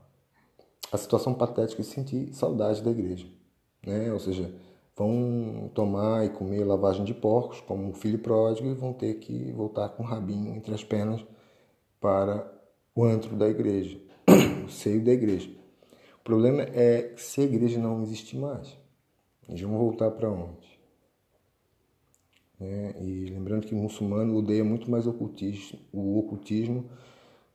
a, 0.92 0.98
situação 0.98 1.34
patética 1.34 1.82
de 1.82 1.88
sentir 1.88 2.34
saudade 2.34 2.82
da 2.82 2.92
igreja. 2.92 3.28
Né? 3.86 4.12
Ou 4.12 4.20
seja, 4.20 4.54
vão 4.96 5.70
tomar 5.74 6.26
e 6.26 6.30
comer 6.30 6.64
lavagem 6.64 7.04
de 7.04 7.14
porcos, 7.14 7.60
como 7.62 7.88
um 7.88 7.94
filho 7.94 8.20
pródigo, 8.20 8.68
e 8.68 8.74
vão 8.74 8.94
ter 8.94 9.16
que 9.16 9.52
voltar 9.52 9.90
com 9.90 10.04
o 10.04 10.06
rabinho 10.06 10.56
entre 10.56 10.74
as 10.74 10.84
pernas 10.84 11.24
para 12.00 12.50
o 12.96 13.04
antro 13.04 13.36
da 13.36 13.48
igreja, 13.48 14.00
o 14.66 14.70
seio 14.70 15.04
da 15.04 15.12
igreja. 15.12 15.50
O 16.20 16.24
problema 16.24 16.64
é 16.64 17.14
que 17.16 17.22
se 17.22 17.42
a 17.42 17.44
igreja 17.44 17.80
não 17.80 18.02
existir 18.02 18.38
mais, 18.38 18.78
eles 19.48 19.62
vão 19.62 19.78
voltar 19.78 20.12
para 20.12 20.32
onde? 20.32 20.75
É, 22.60 23.04
e 23.04 23.26
lembrando 23.26 23.66
que 23.68 23.76
o 23.76 23.78
muçulmano 23.78 24.36
odeia 24.36 24.64
muito 24.64 24.90
mais 24.90 25.06
o 25.06 25.10
ocultismo, 25.10 25.80
o 25.92 26.20
ocultismo 26.20 26.90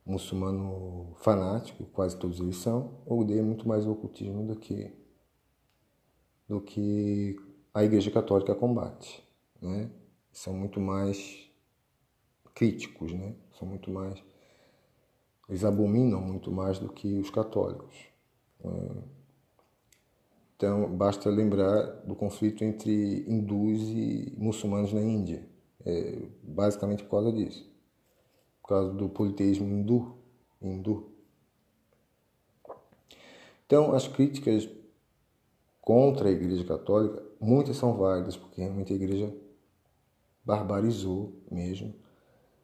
muçulmano 0.05 1.15
fanático, 1.17 1.85
quase 1.85 2.17
todos 2.17 2.39
eles 2.39 2.57
são, 2.57 2.99
odeia 3.05 3.41
muito 3.43 3.67
mais 3.67 3.85
o 3.85 3.91
ocultismo 3.91 4.45
do 4.45 4.55
que 4.55 4.91
do 6.47 6.59
que 6.59 7.39
a 7.73 7.83
Igreja 7.83 8.11
Católica 8.11 8.53
combate, 8.53 9.23
né? 9.61 9.89
São 10.31 10.53
muito 10.53 10.79
mais 10.79 11.49
críticos, 12.53 13.13
né? 13.13 13.35
São 13.57 13.67
muito 13.67 13.89
mais 13.89 14.21
eles 15.51 15.65
abominam 15.65 16.21
muito 16.21 16.49
mais 16.49 16.79
do 16.79 16.87
que 16.87 17.19
os 17.19 17.29
católicos. 17.29 17.93
Né? 18.63 19.03
Então, 20.61 20.95
basta 20.95 21.27
lembrar 21.29 21.81
do 22.05 22.13
conflito 22.13 22.63
entre 22.63 23.25
hindus 23.27 23.81
e 23.81 24.35
muçulmanos 24.37 24.93
na 24.93 25.01
Índia, 25.01 25.43
é, 25.83 26.21
basicamente 26.43 27.03
por 27.03 27.11
causa 27.11 27.31
disso 27.31 27.71
causa 28.71 28.93
do 28.93 29.09
politeísmo 29.09 29.67
hindu. 29.67 30.15
hindu. 30.61 31.11
Então, 33.65 33.93
as 33.93 34.07
críticas 34.07 34.69
contra 35.81 36.29
a 36.29 36.31
Igreja 36.31 36.63
Católica, 36.63 37.21
muitas 37.39 37.75
são 37.75 37.97
válidas, 37.97 38.37
porque 38.37 38.61
realmente 38.61 38.93
a 38.93 38.95
Igreja 38.95 39.33
barbarizou 40.45 41.33
mesmo, 41.51 41.93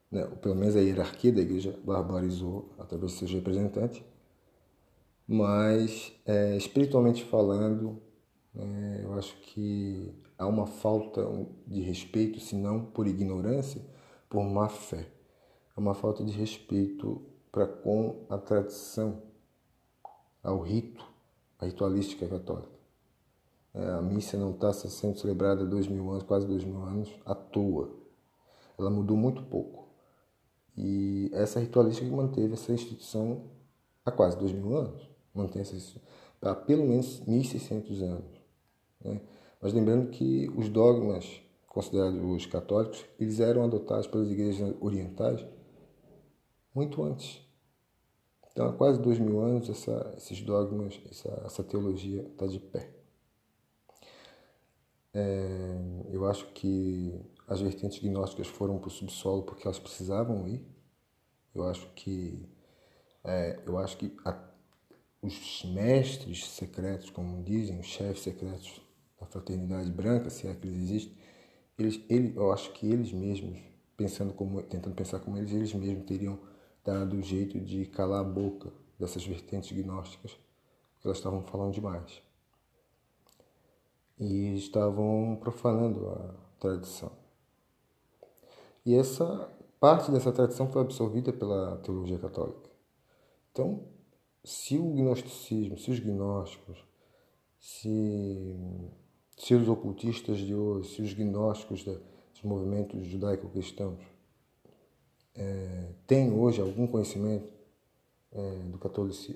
né? 0.09 0.25
pelo 0.41 0.55
menos 0.55 0.75
a 0.77 0.79
hierarquia 0.79 1.31
da 1.33 1.41
Igreja 1.41 1.77
barbarizou 1.83 2.73
através 2.79 3.11
de 3.11 3.17
seus 3.19 3.31
representantes, 3.31 4.01
mas 5.27 6.13
é, 6.25 6.55
espiritualmente 6.55 7.23
falando, 7.25 8.01
é, 8.55 9.01
eu 9.03 9.13
acho 9.13 9.35
que 9.41 10.13
há 10.37 10.47
uma 10.47 10.65
falta 10.65 11.21
de 11.67 11.81
respeito, 11.81 12.39
se 12.39 12.55
não 12.55 12.85
por 12.85 13.07
ignorância, 13.07 13.81
por 14.29 14.43
má 14.43 14.69
fé 14.69 15.17
é 15.77 15.79
uma 15.79 15.93
falta 15.93 16.23
de 16.23 16.31
respeito 16.31 17.21
para 17.51 17.67
com 17.67 18.25
a 18.29 18.37
tradição, 18.37 19.21
ao 20.41 20.59
rito, 20.59 21.05
a 21.59 21.65
ritualística 21.65 22.27
católica. 22.27 22.77
É, 23.75 23.91
a 23.91 24.01
missa 24.01 24.37
não 24.37 24.51
está 24.51 24.73
sendo 24.73 25.19
celebrada 25.19 25.61
há 25.63 25.65
dois 25.65 25.87
mil 25.87 26.09
anos, 26.09 26.23
quase 26.23 26.47
dois 26.47 26.63
mil 26.63 26.81
anos, 26.81 27.13
à 27.25 27.35
toa. 27.35 27.91
Ela 28.77 28.89
mudou 28.89 29.15
muito 29.15 29.43
pouco. 29.43 29.87
E 30.75 31.29
essa 31.31 31.59
ritualística 31.59 32.07
que 32.07 32.15
manteve 32.15 32.53
essa 32.53 32.71
instituição 32.71 33.43
há 34.03 34.11
quase 34.11 34.37
dois 34.37 34.51
mil 34.51 34.75
anos, 34.75 35.07
mantém 35.37 35.61
essa 35.61 36.01
há 36.41 36.55
pelo 36.55 36.85
menos 36.85 37.21
1.600 37.21 38.01
anos. 38.01 38.41
Né? 39.03 39.21
Mas 39.61 39.73
lembrando 39.73 40.09
que 40.09 40.49
os 40.55 40.69
dogmas 40.69 41.41
considerados 41.67 42.19
os 42.23 42.45
católicos, 42.47 43.05
eles 43.19 43.39
eram 43.39 43.63
adotados 43.63 44.07
pelas 44.07 44.31
igrejas 44.31 44.75
orientais 44.79 45.45
muito 46.73 47.03
antes. 47.03 47.39
Então, 48.51 48.67
há 48.67 48.73
quase 48.73 48.99
dois 48.99 49.19
mil 49.19 49.39
anos, 49.39 49.69
essa, 49.69 50.13
esses 50.17 50.41
dogmas, 50.41 50.99
essa, 51.11 51.29
essa 51.45 51.63
teologia 51.63 52.23
está 52.23 52.47
de 52.47 52.59
pé. 52.59 52.89
É, 55.13 56.05
eu 56.09 56.25
acho 56.25 56.47
que 56.53 57.19
as 57.47 57.61
vertentes 57.61 57.99
gnósticas 57.99 58.47
foram 58.47 58.79
para 58.79 58.87
o 58.87 58.91
subsolo 58.91 59.43
porque 59.43 59.67
elas 59.67 59.77
precisavam 59.77 60.47
ir. 60.47 60.65
Eu 61.53 61.63
acho 61.63 61.87
que, 61.93 62.49
é, 63.23 63.61
eu 63.65 63.77
acho 63.77 63.97
que 63.97 64.15
a, 64.25 64.35
os 65.21 65.63
mestres 65.65 66.45
secretos, 66.47 67.09
como 67.09 67.43
dizem, 67.43 67.79
os 67.79 67.87
chefes 67.87 68.21
secretos 68.21 68.81
da 69.19 69.25
fraternidade 69.25 69.91
branca, 69.91 70.29
se 70.29 70.47
é 70.47 70.53
que 70.53 70.67
eles 70.67 70.83
existem, 70.83 71.17
eles, 71.77 72.01
ele, 72.09 72.33
eu 72.35 72.51
acho 72.51 72.71
que 72.73 72.89
eles 72.91 73.11
mesmos, 73.11 73.59
pensando 73.95 74.33
como, 74.33 74.61
tentando 74.63 74.95
pensar 74.95 75.19
como 75.19 75.37
eles, 75.37 75.51
eles 75.51 75.73
mesmos 75.73 76.05
teriam 76.05 76.39
dado 76.83 77.17
o 77.17 77.21
jeito 77.21 77.59
de 77.59 77.85
calar 77.85 78.21
a 78.21 78.23
boca 78.23 78.71
dessas 78.97 79.25
vertentes 79.25 79.71
gnósticas, 79.71 80.31
porque 80.93 81.07
elas 81.07 81.17
estavam 81.17 81.43
falando 81.43 81.73
demais. 81.73 82.21
E 84.19 84.55
estavam 84.55 85.37
profanando 85.39 86.09
a 86.09 86.33
tradição. 86.59 87.11
E 88.85 88.95
essa 88.95 89.51
parte 89.79 90.11
dessa 90.11 90.31
tradição 90.31 90.69
foi 90.69 90.81
absorvida 90.81 91.31
pela 91.31 91.77
teologia 91.77 92.17
católica. 92.17 92.69
Então, 93.51 93.83
se 94.47 94.77
o 94.77 94.93
gnosticismo, 94.93 95.77
se 95.77 95.91
os 95.91 95.99
gnósticos, 95.99 96.77
se, 97.59 98.55
se 99.35 99.53
os 99.53 99.67
ocultistas 99.67 100.37
de 100.37 100.55
hoje, 100.55 100.95
se 100.95 101.01
os 101.01 101.13
gnósticos 101.13 101.83
dos 101.83 102.41
movimentos 102.43 103.05
judaico-cristãos 103.05 103.99
é, 105.35 105.89
tem 106.07 106.31
hoje 106.31 106.61
algum 106.61 106.87
conhecimento 106.87 107.51
é, 108.31 108.59
do 108.69 108.79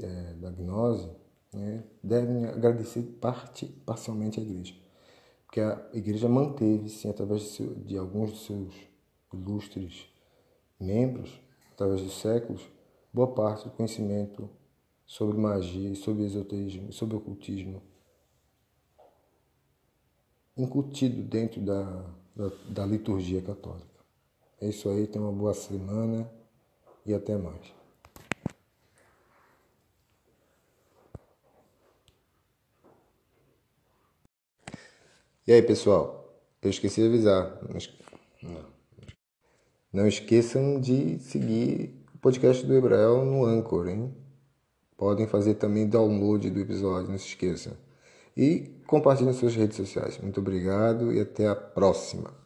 é, 0.01 0.33
da 0.35 0.49
gnose, 0.49 1.09
né, 1.51 1.83
devem 2.01 2.45
agradecer 2.45 3.01
parte, 3.19 3.65
parcialmente 3.85 4.39
à 4.39 4.43
igreja. 4.43 4.73
Porque 5.45 5.59
a 5.59 5.89
igreja 5.91 6.29
manteve, 6.29 6.87
sim, 6.87 7.09
através 7.09 7.41
de, 7.41 7.47
seu, 7.49 7.75
de 7.75 7.97
alguns 7.97 8.31
de 8.31 8.37
seus 8.37 8.73
ilustres 9.33 10.07
membros, 10.79 11.37
através 11.73 12.01
dos 12.01 12.13
séculos, 12.21 12.61
boa 13.13 13.33
parte 13.33 13.65
do 13.65 13.71
conhecimento 13.71 14.49
sobre 15.11 15.37
magia, 15.37 15.93
sobre 15.93 16.23
esoterismo, 16.23 16.93
sobre 16.93 17.17
ocultismo, 17.17 17.83
incutido 20.55 21.21
dentro 21.21 21.59
da, 21.59 21.83
da, 22.33 22.47
da 22.69 22.85
liturgia 22.85 23.41
católica. 23.41 23.89
É 24.61 24.69
isso 24.69 24.87
aí, 24.87 25.05
tenha 25.05 25.21
uma 25.21 25.33
boa 25.33 25.53
semana 25.53 26.31
e 27.05 27.13
até 27.13 27.37
mais. 27.37 27.73
E 35.45 35.51
aí, 35.51 35.61
pessoal? 35.61 36.41
Eu 36.61 36.69
esqueci 36.69 37.01
de 37.01 37.07
avisar. 37.07 37.59
Não, 39.91 40.07
esqueçam 40.07 40.79
de 40.79 41.19
seguir 41.19 42.01
o 42.15 42.17
podcast 42.19 42.65
do 42.65 42.73
Hebrael 42.73 43.25
no 43.25 43.43
Anchor, 43.43 43.89
hein? 43.89 44.20
Podem 45.01 45.25
fazer 45.25 45.55
também 45.55 45.87
download 45.87 46.47
do 46.51 46.59
episódio, 46.59 47.09
não 47.09 47.17
se 47.17 47.29
esqueçam. 47.29 47.73
E 48.37 48.69
compartilhem 48.85 49.31
nas 49.31 49.39
suas 49.39 49.55
redes 49.55 49.75
sociais. 49.75 50.19
Muito 50.19 50.39
obrigado 50.39 51.11
e 51.11 51.19
até 51.19 51.47
a 51.47 51.55
próxima. 51.55 52.40